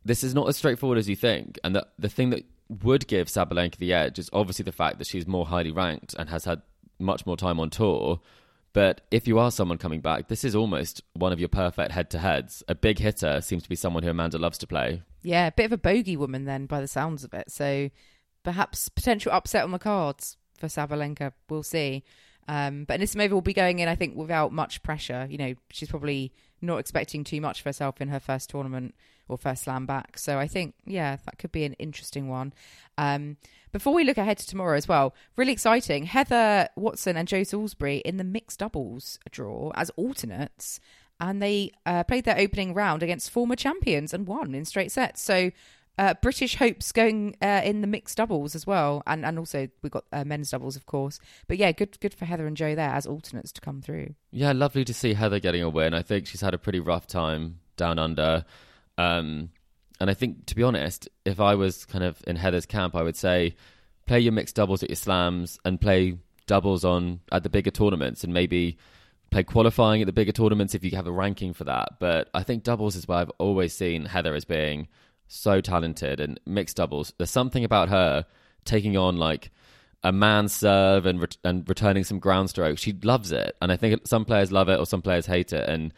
[0.04, 1.58] this is not as straightforward as you think.
[1.64, 5.06] And the, the thing that would give Sabalenka the edge is obviously the fact that
[5.06, 6.62] she's more highly ranked and has had
[6.98, 8.20] much more time on tour.
[8.72, 12.10] But if you are someone coming back, this is almost one of your perfect head
[12.10, 12.62] to heads.
[12.68, 15.02] A big hitter seems to be someone who Amanda loves to play.
[15.22, 17.50] Yeah, a bit of a bogey woman then, by the sounds of it.
[17.50, 17.90] So
[18.42, 21.32] perhaps potential upset on the cards for Sabalenka.
[21.50, 22.04] We'll see.
[22.48, 25.26] Um, but Anisimova will be going in, I think, without much pressure.
[25.28, 28.94] You know, she's probably not expecting too much of herself in her first tournament
[29.28, 30.18] or first slam back.
[30.18, 32.52] So I think, yeah, that could be an interesting one.
[32.96, 33.36] Um,
[33.72, 36.04] before we look ahead to tomorrow as well, really exciting.
[36.04, 40.78] Heather Watson and Joe Salisbury in the mixed doubles draw as alternates.
[41.20, 45.22] And they uh, played their opening round against former champions and won in straight sets.
[45.22, 45.52] So
[45.98, 49.92] uh, British hopes going uh, in the mixed doubles as well, and and also we've
[49.92, 51.20] got uh, men's doubles, of course.
[51.46, 54.14] But yeah, good good for Heather and Joe there as alternates to come through.
[54.30, 55.94] Yeah, lovely to see Heather getting a win.
[55.94, 58.44] I think she's had a pretty rough time down under,
[58.96, 59.50] um,
[60.00, 63.02] and I think to be honest, if I was kind of in Heather's camp, I
[63.02, 63.54] would say
[64.06, 66.16] play your mixed doubles at your slams and play
[66.46, 68.78] doubles on at the bigger tournaments, and maybe
[69.30, 71.98] play qualifying at the bigger tournaments if you have a ranking for that.
[72.00, 74.88] But I think doubles is where I've always seen Heather as being
[75.32, 77.12] so talented and mixed doubles.
[77.16, 78.26] There's something about her
[78.64, 79.50] taking on like
[80.04, 82.80] a man serve and re- and returning some ground strokes.
[82.80, 85.68] She loves it, and I think some players love it or some players hate it.
[85.68, 85.92] And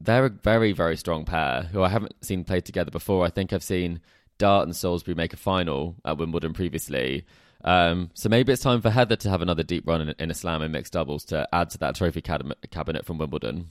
[0.00, 3.24] they're a very very strong pair who I haven't seen play together before.
[3.24, 4.00] I think I've seen
[4.38, 7.24] Dart and Salisbury make a final at Wimbledon previously.
[7.64, 10.34] Um, so maybe it's time for Heather to have another deep run in, in a
[10.34, 13.70] slam and mixed doubles to add to that trophy cabinet from Wimbledon.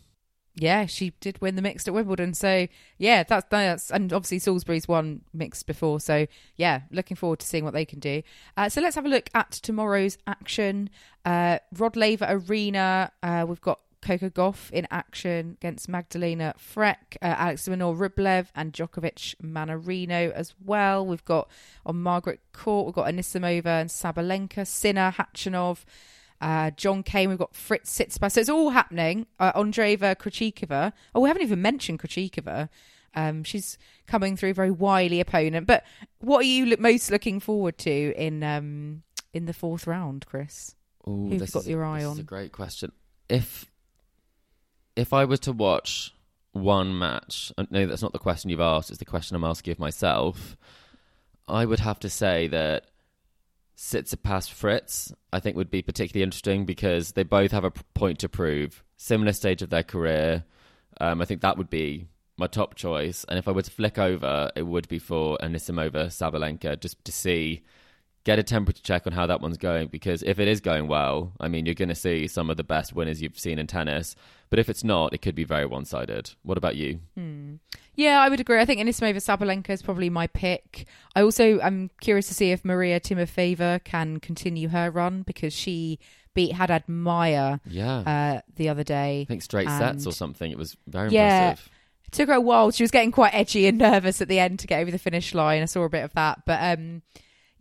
[0.61, 2.35] Yeah, she did win the mixed at Wimbledon.
[2.35, 2.67] So
[2.99, 5.99] yeah, that's that's and obviously Salisbury's won mixed before.
[5.99, 8.21] So yeah, looking forward to seeing what they can do.
[8.55, 10.91] Uh, so let's have a look at tomorrow's action.
[11.25, 13.11] Uh, Rod Laver Arena.
[13.23, 18.71] Uh, we've got Coco Gauff in action against Magdalena Frech, uh, Alex Minor Rublev, and
[18.71, 21.03] Djokovic Mannarino as well.
[21.03, 21.49] We've got
[21.87, 25.85] on Margaret Court, we've got Anisimova and Sabalenka, Sinner, Khachanov.
[26.41, 28.31] Uh, John Cain, we've got Fritz Tsitsipas.
[28.31, 29.27] So it's all happening.
[29.39, 30.91] Uh, Andreeva Krejcikova.
[31.13, 32.67] Oh, we haven't even mentioned Krejcikova.
[33.13, 33.77] Um, she's
[34.07, 35.67] coming through, very wily opponent.
[35.67, 35.83] But
[36.19, 40.75] what are you most looking forward to in um, in the fourth round, Chris?
[41.07, 42.13] Ooh, Who've this got is- your eye on?
[42.13, 42.91] is a great question.
[43.29, 43.69] If
[44.95, 46.13] if I was to watch
[46.53, 48.89] one match, no, that's not the question you've asked.
[48.89, 50.57] It's the question I'm asking of myself.
[51.47, 52.85] I would have to say that
[53.81, 58.29] Tsitsipas Fritz, I think, would be particularly interesting because they both have a point to
[58.29, 58.83] prove.
[58.97, 60.45] Similar stage of their career.
[60.99, 62.07] Um, I think that would be
[62.37, 63.25] my top choice.
[63.27, 67.11] And if I were to flick over, it would be for Anisimova Sabalenka, just to
[67.11, 67.63] see,
[68.23, 69.87] get a temperature check on how that one's going.
[69.87, 72.63] Because if it is going well, I mean, you're going to see some of the
[72.63, 74.15] best winners you've seen in tennis.
[74.49, 76.31] But if it's not, it could be very one sided.
[76.43, 76.99] What about you?
[77.95, 78.59] Yeah, I would agree.
[78.59, 80.85] I think Anisimova Sabalenka is probably my pick.
[81.15, 85.99] I also am curious to see if Maria Timofeeva can continue her run because she
[86.33, 87.97] beat Haddad Maya Yeah.
[87.99, 89.21] uh, the other day.
[89.21, 90.49] I think straight sets or something.
[90.51, 91.49] It was very Yeah.
[91.49, 91.69] impressive.
[92.07, 92.71] It took her a while.
[92.71, 95.33] She was getting quite edgy and nervous at the end to get over the finish
[95.33, 95.61] line.
[95.61, 97.01] I saw a bit of that, but um,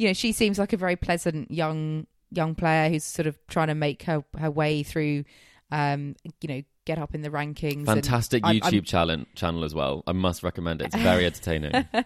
[0.01, 3.69] you know, she seems like a very pleasant young young player who's sort of trying
[3.69, 5.25] to make her her way through.
[5.71, 7.85] Um, you know, get up in the rankings.
[7.85, 10.03] Fantastic I'm- YouTube I'm- channel channel as well.
[10.07, 10.87] I must recommend it.
[10.87, 11.87] It's very entertaining.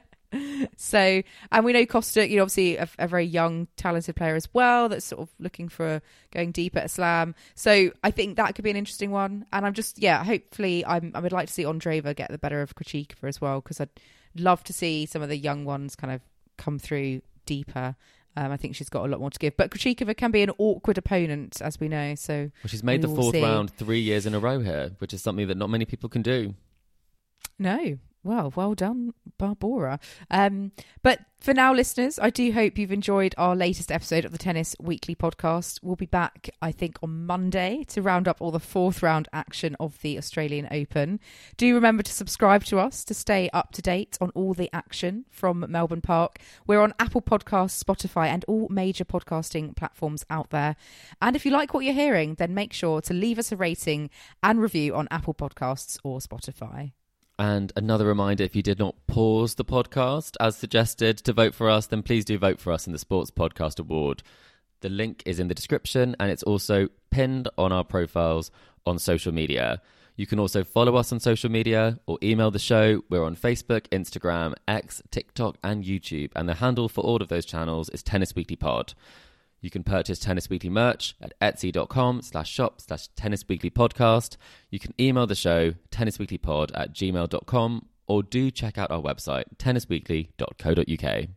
[0.77, 1.23] So,
[1.53, 4.89] and we know Costa, you know, obviously a, a very young, talented player as well.
[4.89, 7.37] That's sort of looking for going deep at a slam.
[7.55, 9.47] So, I think that could be an interesting one.
[9.53, 12.63] And I'm just, yeah, hopefully, I'm, I would like to see Andreeva get the better
[12.63, 13.91] of Krejcikova as well because I'd
[14.37, 16.21] love to see some of the young ones kind of
[16.57, 17.97] come through deeper.
[18.37, 20.51] Um, I think she's got a lot more to give, but Krejcikova can be an
[20.59, 22.17] awkward opponent, as we know.
[22.17, 23.43] So, Well, she's made the fourth see.
[23.43, 26.23] round three years in a row here, which is something that not many people can
[26.23, 26.55] do.
[27.59, 27.99] No.
[28.25, 30.01] Well, well done, Barbara.
[30.31, 30.73] Um,
[31.03, 34.75] but for now, listeners, I do hope you've enjoyed our latest episode of the Tennis
[34.81, 35.81] Weekly podcast.
[35.83, 39.77] We'll be back, I think, on Monday to round up all the fourth round action
[39.79, 41.21] of the Australian Open.
[41.59, 45.27] Do remember to subscribe to us to stay up to date on all the action
[45.31, 46.39] from Melbourne Park.
[46.67, 50.77] We're on Apple Podcasts, Spotify, and all major podcasting platforms out there.
[51.21, 54.09] And if you like what you're hearing, then make sure to leave us a rating
[54.43, 56.93] and review on Apple Podcasts or Spotify.
[57.39, 61.69] And another reminder if you did not pause the podcast as suggested to vote for
[61.69, 64.23] us, then please do vote for us in the Sports Podcast Award.
[64.81, 68.51] The link is in the description and it's also pinned on our profiles
[68.87, 69.81] on social media.
[70.17, 73.03] You can also follow us on social media or email the show.
[73.09, 76.31] We're on Facebook, Instagram, X, TikTok, and YouTube.
[76.37, 78.95] And the handle for all of those channels is Tennis Weekly Pod.
[79.65, 84.37] You can purchase Tennis Weekly merch at etsy.com slash shop slash tennis weekly podcast.
[84.69, 91.29] You can email the show tennisweeklypod at gmail.com or do check out our website tennisweekly.co.uk.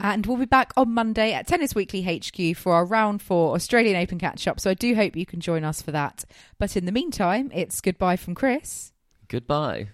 [0.00, 4.02] And we'll be back on Monday at Tennis Weekly HQ for our round four Australian
[4.02, 4.58] Open catch up.
[4.58, 6.24] So I do hope you can join us for that.
[6.58, 8.92] But in the meantime, it's goodbye from Chris
[9.28, 9.90] Goodbye.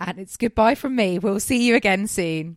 [0.00, 1.20] and it's goodbye from me.
[1.20, 2.56] We'll see you again soon.